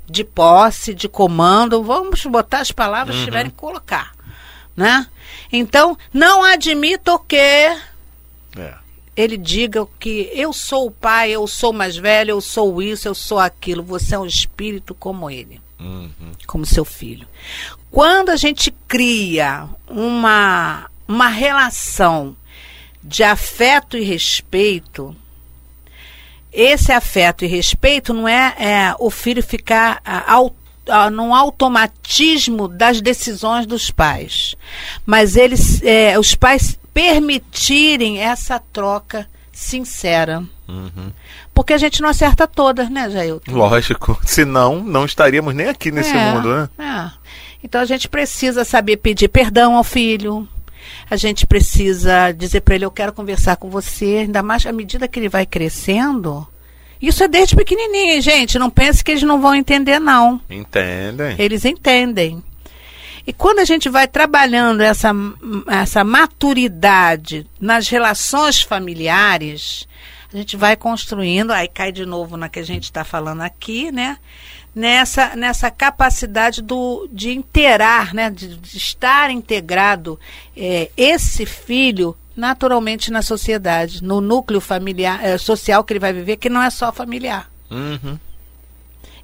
de 0.07 0.23
posse, 0.23 0.93
de 0.93 1.09
comando. 1.09 1.83
Vamos 1.83 2.25
botar 2.25 2.59
as 2.59 2.71
palavras 2.71 3.17
que 3.17 3.25
tiverem 3.25 3.51
que 3.51 3.57
colocar. 3.57 4.13
Né? 4.75 5.07
Então, 5.51 5.97
não 6.13 6.43
admito 6.43 7.17
que 7.19 7.35
é. 7.35 7.81
ele 9.15 9.37
diga 9.37 9.85
que 9.99 10.29
eu 10.33 10.53
sou 10.53 10.87
o 10.87 10.91
pai, 10.91 11.31
eu 11.31 11.45
sou 11.45 11.73
mais 11.73 11.97
velho, 11.97 12.31
eu 12.31 12.41
sou 12.41 12.81
isso, 12.81 13.07
eu 13.07 13.15
sou 13.15 13.39
aquilo. 13.39 13.83
Você 13.83 14.15
é 14.15 14.19
um 14.19 14.25
espírito 14.25 14.93
como 14.93 15.29
ele 15.29 15.64
Uhum. 15.79 16.31
como 16.47 16.65
seu 16.65 16.85
filho. 16.85 17.27
Quando 17.91 18.29
a 18.29 18.35
gente 18.35 18.71
cria 18.87 19.67
uma, 19.87 20.89
uma 21.07 21.27
relação 21.27 22.35
de 23.03 23.23
afeto 23.23 23.97
e 23.97 24.03
respeito, 24.03 25.15
esse 26.51 26.91
afeto 26.91 27.43
e 27.43 27.47
respeito 27.47 28.13
não 28.13 28.27
é, 28.27 28.55
é 28.57 28.95
o 28.99 29.09
filho 29.09 29.43
ficar 29.43 30.01
ah, 30.05 31.09
num 31.09 31.35
automatismo 31.35 32.67
das 32.67 33.01
decisões 33.01 33.65
dos 33.65 33.91
pais, 33.91 34.55
mas 35.05 35.35
eles, 35.35 35.81
é, 35.83 36.17
os 36.17 36.35
pais 36.35 36.79
permitirem 36.93 38.19
essa 38.19 38.59
troca 38.59 39.27
sincera. 39.51 40.43
Uhum. 40.67 41.11
Porque 41.53 41.73
a 41.73 41.77
gente 41.77 42.01
não 42.01 42.09
acerta 42.09 42.47
todas, 42.47 42.89
né, 42.89 43.09
Jailton? 43.09 43.51
Lógico, 43.51 44.19
senão 44.23 44.83
não 44.83 45.05
estaríamos 45.05 45.53
nem 45.53 45.67
aqui 45.67 45.91
nesse 45.91 46.15
É, 46.15 46.31
mundo, 46.31 46.49
né? 46.55 46.69
é. 46.79 47.11
Então 47.63 47.81
a 47.81 47.85
gente 47.85 48.07
precisa 48.07 48.63
saber 48.63 48.97
pedir 48.97 49.27
perdão 49.27 49.75
ao 49.75 49.83
filho. 49.83 50.47
A 51.09 51.15
gente 51.15 51.47
precisa 51.47 52.31
dizer 52.31 52.61
para 52.61 52.75
ele: 52.75 52.85
Eu 52.85 52.91
quero 52.91 53.11
conversar 53.13 53.55
com 53.57 53.69
você. 53.69 54.19
Ainda 54.21 54.43
mais 54.43 54.65
à 54.65 54.71
medida 54.71 55.07
que 55.07 55.19
ele 55.19 55.29
vai 55.29 55.45
crescendo. 55.45 56.47
Isso 57.01 57.23
é 57.23 57.27
desde 57.27 57.55
pequenininho, 57.55 58.21
gente. 58.21 58.57
Não 58.59 58.69
pense 58.69 59.03
que 59.03 59.11
eles 59.11 59.23
não 59.23 59.41
vão 59.41 59.53
entender, 59.55 59.99
não. 59.99 60.39
Entendem? 60.49 61.35
Eles 61.39 61.65
entendem. 61.65 62.43
E 63.27 63.33
quando 63.33 63.59
a 63.59 63.65
gente 63.65 63.89
vai 63.89 64.07
trabalhando 64.07 64.81
essa, 64.81 65.11
essa 65.67 66.03
maturidade 66.03 67.45
nas 67.59 67.87
relações 67.89 68.61
familiares, 68.61 69.87
a 70.35 70.37
gente 70.37 70.57
vai 70.57 70.75
construindo, 70.75 71.51
aí 71.51 71.65
cai 71.65 71.93
de 71.93 72.05
novo 72.05 72.35
na 72.35 72.49
que 72.49 72.59
a 72.59 72.63
gente 72.63 72.83
está 72.83 73.05
falando 73.05 73.41
aqui, 73.41 73.89
né? 73.89 74.17
Nessa, 74.75 75.33
nessa 75.33 75.71
capacidade 75.71 76.61
do, 76.61 77.07
de 77.09 77.31
interar, 77.31 78.13
né? 78.13 78.29
de, 78.29 78.57
de 78.57 78.77
estar 78.77 79.31
integrado 79.31 80.19
eh, 80.57 80.91
esse 80.97 81.45
filho 81.45 82.13
naturalmente 82.35 83.09
na 83.09 83.21
sociedade, 83.21 84.03
no 84.03 84.19
núcleo 84.19 84.59
familiar, 84.59 85.23
eh, 85.23 85.37
social 85.37 85.85
que 85.85 85.93
ele 85.93 86.01
vai 86.01 86.11
viver, 86.11 86.35
que 86.35 86.49
não 86.49 86.61
é 86.61 86.69
só 86.69 86.91
familiar. 86.91 87.49
Uhum. 87.71 88.19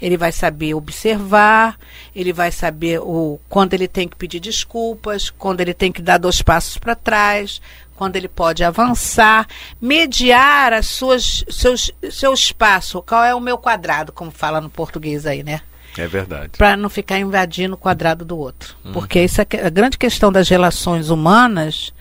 Ele 0.02 0.16
vai 0.16 0.32
saber 0.32 0.74
observar, 0.74 1.78
ele 2.16 2.32
vai 2.32 2.54
saber 2.54 3.02
o, 3.02 3.38
quando 3.50 3.74
ele 3.74 3.90
tem 3.90 4.08
que 4.08 4.16
pedir 4.16 4.40
desculpas, 4.40 5.30
quando 5.30 5.60
ele 5.60 5.74
tem 5.74 5.92
que 5.92 6.02
dar 6.02 6.18
dois 6.18 6.42
passos 6.42 6.78
para 6.78 6.96
trás, 6.96 7.62
quando 8.02 8.16
ele 8.16 8.28
pode 8.28 8.64
avançar, 8.64 9.46
mediar 9.80 10.74
as 10.74 10.88
suas, 10.88 11.46
seus, 11.48 11.92
seu 12.10 12.34
espaço. 12.34 13.00
Qual 13.04 13.24
é 13.24 13.36
o 13.36 13.40
meu 13.40 13.60
quadrado, 13.60 14.12
como 14.12 14.32
fala 14.32 14.60
no 14.60 14.72
português 14.72 15.28
aí, 15.28 15.44
né? 15.44 15.62
É 15.96 16.08
verdade. 16.08 16.54
Para 16.58 16.76
não 16.76 16.90
ficar 16.90 17.20
invadindo 17.20 17.76
o 17.76 17.78
quadrado 17.78 18.26
do 18.26 18.36
outro. 18.36 18.76
Porque 18.92 19.24
isso 19.24 19.40
é 19.40 19.46
a 19.64 19.70
grande 19.70 20.00
questão 20.00 20.32
das 20.32 20.50
relações 20.50 21.12
humanas 21.12 21.94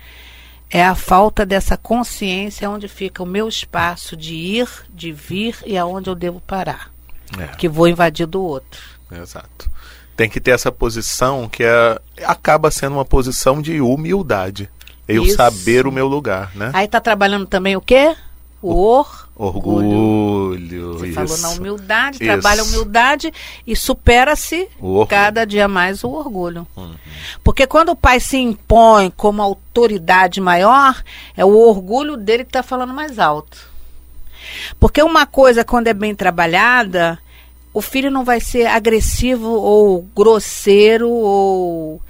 é 0.70 0.82
a 0.82 0.94
falta 0.94 1.44
dessa 1.44 1.76
consciência 1.76 2.70
onde 2.70 2.88
fica 2.88 3.22
o 3.22 3.26
meu 3.26 3.46
espaço 3.46 4.16
de 4.16 4.34
ir, 4.34 4.68
de 4.88 5.12
vir 5.12 5.58
e 5.66 5.76
aonde 5.76 6.08
eu 6.08 6.14
devo 6.14 6.40
parar 6.40 6.90
É. 7.38 7.48
que 7.56 7.68
vou 7.68 7.86
invadir 7.86 8.26
do 8.26 8.42
outro. 8.42 8.80
Exato. 9.12 9.70
Tem 10.16 10.30
que 10.30 10.40
ter 10.40 10.52
essa 10.52 10.72
posição 10.72 11.46
que 11.46 11.62
é, 11.62 12.00
acaba 12.24 12.70
sendo 12.70 12.94
uma 12.94 13.04
posição 13.04 13.60
de 13.60 13.82
humildade. 13.82 14.70
Eu 15.14 15.24
Isso. 15.24 15.36
saber 15.36 15.86
o 15.86 15.92
meu 15.92 16.06
lugar, 16.06 16.50
né? 16.54 16.70
Aí 16.72 16.86
tá 16.86 17.00
trabalhando 17.00 17.46
também 17.46 17.76
o 17.76 17.80
quê? 17.80 18.14
O 18.62 18.74
or, 18.74 19.28
orgulho. 19.34 20.98
Você 20.98 21.06
isso. 21.06 21.14
falou 21.14 21.38
na 21.38 21.48
humildade, 21.50 22.16
Isso. 22.16 22.24
trabalha 22.24 22.60
a 22.60 22.64
humildade 22.64 23.32
e 23.66 23.74
supera-se 23.74 24.68
cada 25.08 25.46
dia 25.46 25.66
mais 25.66 26.04
o 26.04 26.10
orgulho. 26.10 26.66
Uhum. 26.76 26.94
Porque 27.42 27.66
quando 27.66 27.90
o 27.90 27.96
pai 27.96 28.20
se 28.20 28.36
impõe 28.36 29.10
como 29.16 29.40
autoridade 29.40 30.42
maior, 30.42 31.02
é 31.34 31.42
o 31.42 31.56
orgulho 31.56 32.18
dele 32.18 32.44
que 32.44 32.50
está 32.50 32.62
falando 32.62 32.92
mais 32.92 33.18
alto. 33.18 33.70
Porque 34.78 35.02
uma 35.02 35.24
coisa, 35.24 35.64
quando 35.64 35.86
é 35.86 35.94
bem 35.94 36.14
trabalhada, 36.14 37.18
o 37.72 37.80
filho 37.80 38.10
não 38.10 38.24
vai 38.24 38.40
ser 38.40 38.66
agressivo 38.66 39.48
ou 39.48 40.02
grosseiro 40.14 41.08
ou 41.08 42.02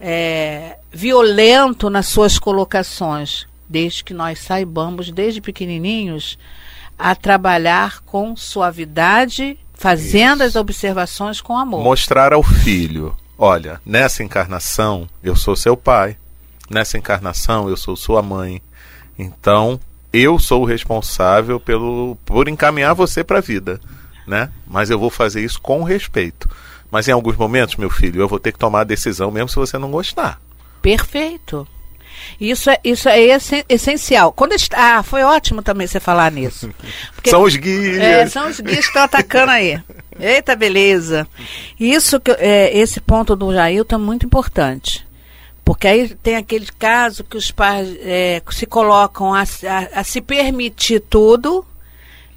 é, 0.00 0.78
violento 0.92 1.88
nas 1.88 2.06
suas 2.06 2.38
colocações, 2.38 3.46
desde 3.68 4.04
que 4.04 4.14
nós 4.14 4.38
saibamos, 4.40 5.10
desde 5.10 5.40
pequenininhos, 5.40 6.38
a 6.98 7.14
trabalhar 7.14 8.00
com 8.00 8.36
suavidade, 8.36 9.58
fazendo 9.74 10.42
as 10.42 10.56
observações 10.56 11.40
com 11.40 11.56
amor. 11.56 11.82
Mostrar 11.82 12.32
ao 12.32 12.42
filho: 12.42 13.16
olha, 13.38 13.80
nessa 13.84 14.22
encarnação 14.22 15.08
eu 15.22 15.34
sou 15.34 15.56
seu 15.56 15.76
pai, 15.76 16.16
nessa 16.70 16.96
encarnação 16.96 17.68
eu 17.68 17.76
sou 17.76 17.96
sua 17.96 18.22
mãe. 18.22 18.62
Então 19.18 19.78
eu 20.12 20.38
sou 20.38 20.62
o 20.62 20.66
responsável 20.66 21.58
pelo, 21.58 22.16
por 22.24 22.48
encaminhar 22.48 22.94
você 22.94 23.24
para 23.24 23.38
a 23.38 23.42
vida, 23.42 23.80
né? 24.26 24.48
Mas 24.66 24.90
eu 24.90 24.98
vou 24.98 25.10
fazer 25.10 25.44
isso 25.44 25.60
com 25.60 25.82
respeito. 25.82 26.48
Mas 26.94 27.08
em 27.08 27.10
alguns 27.10 27.36
momentos, 27.36 27.74
meu 27.74 27.90
filho, 27.90 28.20
eu 28.22 28.28
vou 28.28 28.38
ter 28.38 28.52
que 28.52 28.58
tomar 28.58 28.82
a 28.82 28.84
decisão 28.84 29.28
mesmo 29.32 29.48
se 29.48 29.56
você 29.56 29.76
não 29.78 29.90
gostar. 29.90 30.40
Perfeito. 30.80 31.66
Isso 32.40 32.70
é, 32.70 32.78
isso 32.84 33.08
é 33.08 33.20
essen- 33.20 33.64
essencial. 33.68 34.32
Quando 34.32 34.52
está, 34.52 34.98
ah, 34.98 35.02
foi 35.02 35.24
ótimo 35.24 35.60
também 35.60 35.88
você 35.88 35.98
falar 35.98 36.30
nisso. 36.30 36.70
São 37.26 37.42
os 37.42 37.56
guias. 37.56 37.98
É, 37.98 38.26
são 38.28 38.46
os 38.48 38.60
guias 38.60 38.78
que 38.78 38.86
estão 38.86 39.02
atacando 39.02 39.50
aí. 39.50 39.82
Eita, 40.20 40.54
beleza. 40.54 41.26
Isso 41.80 42.20
que, 42.20 42.30
é, 42.30 42.76
esse 42.78 43.00
ponto 43.00 43.34
do 43.34 43.52
Jailton 43.52 43.96
é 43.96 43.98
muito 43.98 44.24
importante. 44.24 45.04
Porque 45.64 45.88
aí 45.88 46.08
tem 46.22 46.36
aquele 46.36 46.66
caso 46.78 47.24
que 47.24 47.36
os 47.36 47.50
pais 47.50 47.88
é, 48.02 48.40
se 48.52 48.66
colocam 48.66 49.34
a, 49.34 49.40
a- 49.42 50.00
a 50.00 50.04
se 50.04 50.20
permitir 50.20 51.00
tudo 51.00 51.66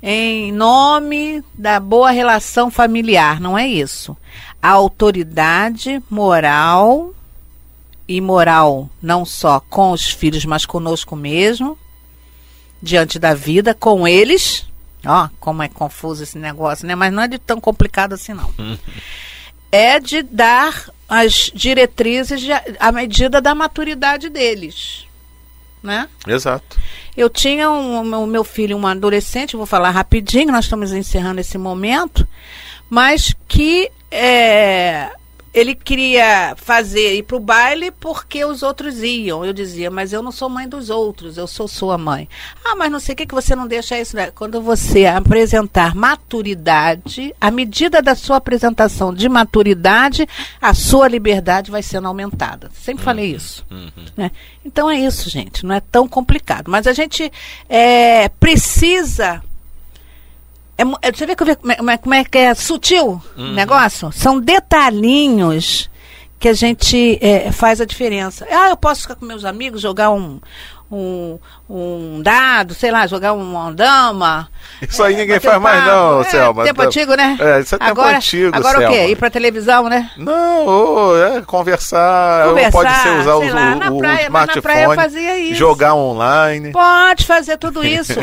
em 0.02 0.52
nome 0.52 1.44
da 1.54 1.80
boa 1.80 2.12
relação 2.12 2.70
familiar. 2.70 3.40
Não 3.40 3.58
é 3.58 3.68
isso. 3.68 4.16
A 4.62 4.70
autoridade 4.70 6.02
moral 6.10 7.14
e 8.08 8.22
moral 8.22 8.90
não 9.02 9.26
só 9.26 9.60
com 9.60 9.92
os 9.92 10.08
filhos, 10.10 10.46
mas 10.46 10.66
conosco 10.66 11.16
mesmo, 11.16 11.78
diante 12.82 13.20
da 13.20 13.34
vida, 13.34 13.74
com 13.74 14.08
eles. 14.08 14.66
Ó, 15.06 15.30
como 15.40 15.64
é 15.64 15.68
confuso 15.70 16.24
esse 16.24 16.38
negócio, 16.38 16.88
né? 16.88 16.96
Mas 16.96 17.14
não 17.14 17.24
é 17.24 17.28
de 17.28 17.38
tão 17.40 17.60
complicado 17.62 18.14
assim, 18.14 18.34
não. 18.34 18.52
É 19.70 20.00
de 20.00 20.24
dar 20.24 20.90
as 21.10 21.52
diretrizes 21.54 22.40
de- 22.40 22.52
à 22.80 22.90
medida 22.90 23.42
da 23.42 23.54
maturidade 23.54 24.30
deles, 24.30 25.06
né? 25.88 26.08
Exato. 26.28 26.78
Eu 27.16 27.30
tinha 27.30 27.70
um, 27.72 28.02
o 28.02 28.06
meu- 28.06 28.28
meu 28.28 28.44
filho, 28.44 28.78
um 28.78 28.86
adolescente, 28.86 29.56
vou 29.58 29.66
falar 29.66 29.90
rapidinho, 29.90 30.52
nós 30.52 30.66
estamos 30.66 30.92
encerrando 30.92 31.42
esse 31.42 31.58
momento, 31.58 32.28
mas 32.90 33.34
que 33.48 33.90
é, 34.12 35.10
ele 35.54 35.74
queria 35.74 36.56
fazer 36.56 37.16
ir 37.16 37.24
para 37.24 37.38
o 37.38 37.40
baile 37.40 37.92
porque 37.92 38.44
os 38.46 38.64
outros 38.64 39.02
iam. 39.02 39.44
Eu 39.44 39.54
dizia, 39.54 39.90
mas 39.90 40.14
eu 40.14 40.22
não 40.22 40.32
sou 40.32 40.50
mãe 40.50 40.68
dos 40.68 40.90
outros, 40.90 41.38
eu 41.38 41.48
sou 41.48 41.68
sua 41.68 41.98
mãe. 41.98 42.28
Ah, 42.64 42.76
mas 42.76 42.92
não 42.92 43.00
sei 43.00 43.14
o 43.14 43.16
que, 43.16 43.26
que 43.26 43.34
você 43.34 43.56
não 43.56 43.68
deixa 43.68 44.00
isso. 44.00 44.16
Né? 44.16 44.32
Quando 44.32 44.62
você 44.62 45.06
apresentar 45.06 45.96
maturidade, 45.96 47.34
à 47.40 47.50
medida 47.50 48.02
da 48.02 48.16
sua 48.16 48.38
apresentação 48.38 49.14
de 49.14 49.28
maturidade, 49.28 50.28
a 50.62 50.74
sua 50.74 51.08
liberdade 51.08 51.72
vai 51.72 51.82
sendo 51.82 52.08
aumentada. 52.08 52.70
Sempre 52.74 53.04
falei 53.04 53.32
isso. 53.32 53.66
né? 54.16 54.32
Então 54.64 54.90
é 54.90 55.00
isso, 55.00 55.30
gente. 55.30 55.66
Não 55.66 55.74
é 55.74 55.80
tão 55.80 56.08
complicado. 56.08 56.70
Mas 56.70 56.88
a 56.88 56.94
gente 56.94 57.32
é, 57.70 58.30
precisa. 58.30 59.42
É 60.78 60.84
é- 61.02 61.12
você 61.12 61.26
vê 61.26 61.36
como 61.36 61.52
é, 61.52 61.56
como 61.56 61.92
é- 61.92 61.98
como 61.98 62.14
é 62.14 62.24
que 62.24 62.38
é 62.38 62.54
sutil 62.54 63.22
o 63.36 63.42
negócio? 63.54 64.12
São 64.12 64.40
detalhinhos 64.40 65.90
que 66.40 66.48
a 66.50 66.54
gente 66.54 67.18
é, 67.20 67.52
faz 67.52 67.82
a 67.82 67.86
diferença. 67.86 68.46
Ah, 68.52 68.70
eu 68.70 68.78
posso 68.78 69.02
ficar 69.02 69.16
com 69.16 69.26
meus 69.26 69.44
amigos, 69.44 69.82
jogar 69.82 70.12
um, 70.12 70.40
um, 70.92 71.38
um 71.70 72.22
dado, 72.24 72.74
sei 72.74 72.92
lá, 72.92 73.06
jogar 73.08 73.34
uma 73.34 73.72
dama. 73.74 74.50
Isso 74.82 75.02
aí 75.04 75.16
ninguém 75.16 75.36
bater 75.36 75.48
faz 75.48 75.58
um 75.58 75.62
mais, 75.62 75.86
não, 75.86 76.22
é, 76.22 76.24
Selma. 76.26 76.64
Tempo 76.64 76.82
antigo, 76.82 77.16
né? 77.16 77.38
É, 77.40 77.60
isso 77.62 77.76
é 77.76 77.78
tempo 77.78 77.92
agora, 77.92 78.18
antigo, 78.18 78.56
Agora 78.56 78.78
o 78.78 78.82
quê? 78.90 78.96
Selma. 78.98 79.10
Ir 79.12 79.16
pra 79.16 79.30
televisão, 79.30 79.90
né? 79.90 80.12
Não, 80.18 81.16
é 81.18 81.42
conversar, 81.42 82.48
Conversar, 82.50 82.72
pode 82.72 82.94
ser 83.02 83.10
usar 83.20 83.36
os- 83.36 83.54
lá, 83.54 83.74
o, 83.74 83.80
na 83.80 83.90
o 83.92 83.98
praia, 83.98 84.16
na 84.18 84.24
smartphone, 84.24 84.62
praia 84.62 84.84
eu 84.86 84.94
fazia 84.96 85.40
isso. 85.40 85.56
jogar 85.56 85.96
online. 85.96 86.72
Pode 86.72 87.26
fazer 87.26 87.58
tudo 87.58 87.84
isso. 87.88 88.20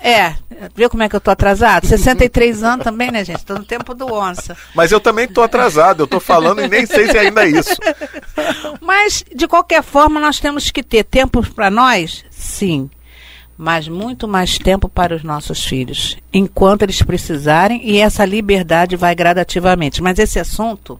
é, 0.00 0.34
viu 0.74 0.88
como 0.90 1.02
é 1.02 1.08
que 1.08 1.16
eu 1.16 1.20
tô 1.20 1.30
atrasado? 1.30 1.86
63 1.86 2.62
anos 2.62 2.84
também, 2.84 3.10
né, 3.10 3.24
gente? 3.24 3.44
Tô 3.44 3.54
no 3.54 3.64
tempo 3.64 3.94
do 3.94 4.12
onça. 4.12 4.56
Mas 4.74 4.90
eu 4.92 5.00
também 5.00 5.28
tô 5.28 5.42
atrasado, 5.42 6.02
eu 6.02 6.06
tô 6.06 6.18
falando 6.20 6.62
e 6.62 6.68
nem 6.68 6.84
sei 6.86 7.08
se 7.08 7.16
ainda 7.18 7.44
é 7.44 7.48
isso. 7.50 7.76
Mas, 8.80 9.24
de 9.34 9.46
qualquer 9.46 9.82
forma, 9.82 10.18
nós 10.20 10.40
temos 10.40 10.70
que 10.70 10.82
ter 10.82 11.04
tempo 11.04 11.42
para 11.54 11.70
nós? 11.70 12.01
Sim. 12.30 12.90
Mas 13.56 13.86
muito 13.86 14.26
mais 14.26 14.58
tempo 14.58 14.88
para 14.88 15.14
os 15.14 15.22
nossos 15.22 15.64
filhos, 15.64 16.16
enquanto 16.32 16.82
eles 16.82 17.02
precisarem, 17.02 17.80
e 17.88 17.98
essa 17.98 18.24
liberdade 18.24 18.96
vai 18.96 19.14
gradativamente. 19.14 20.02
Mas 20.02 20.18
esse 20.18 20.38
assunto, 20.40 20.98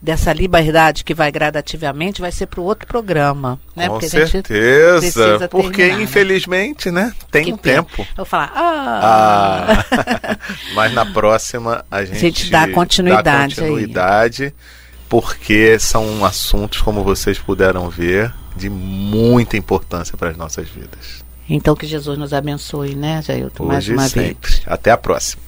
dessa 0.00 0.32
liberdade 0.32 1.04
que 1.04 1.14
vai 1.14 1.30
gradativamente, 1.30 2.20
vai 2.20 2.32
ser 2.32 2.46
para 2.46 2.60
o 2.60 2.64
outro 2.64 2.88
programa. 2.88 3.60
Né? 3.76 3.86
Com 3.86 3.92
Porque 4.00 4.06
a 4.06 4.08
gente 4.08 4.30
certeza, 4.30 5.48
porque 5.48 5.76
terminar, 5.76 5.98
né? 5.98 6.02
infelizmente, 6.04 6.90
né, 6.90 7.12
tem 7.30 7.44
Que 7.44 7.52
um 7.52 7.56
pena. 7.56 7.82
tempo. 7.84 8.00
Eu 8.02 8.16
vou 8.16 8.26
falar, 8.26 8.50
ah, 8.56 9.84
Ah, 9.86 10.36
mas 10.74 10.92
na 10.92 11.06
próxima 11.06 11.84
a 11.88 12.04
gente, 12.04 12.18
gente 12.18 12.50
dá 12.50 12.66
continuidade 12.68 13.54
dá 13.54 13.62
continuidade 13.62 14.54
porque 15.08 15.78
são 15.78 16.24
assuntos, 16.24 16.80
como 16.80 17.04
vocês 17.04 17.38
puderam 17.38 17.88
ver, 17.90 18.32
de 18.56 18.68
muita 18.70 19.56
importância 19.56 20.16
para 20.16 20.30
as 20.30 20.36
nossas 20.36 20.68
vidas. 20.68 21.22
Então 21.48 21.74
que 21.74 21.86
Jesus 21.86 22.18
nos 22.18 22.32
abençoe, 22.32 22.94
né, 22.94 23.20
Jailton, 23.22 23.64
mais 23.64 23.88
uma 23.88 24.06
e 24.06 24.08
vez. 24.08 24.28
sempre. 24.28 24.52
Até 24.66 24.90
a 24.90 24.96
próxima. 24.96 25.42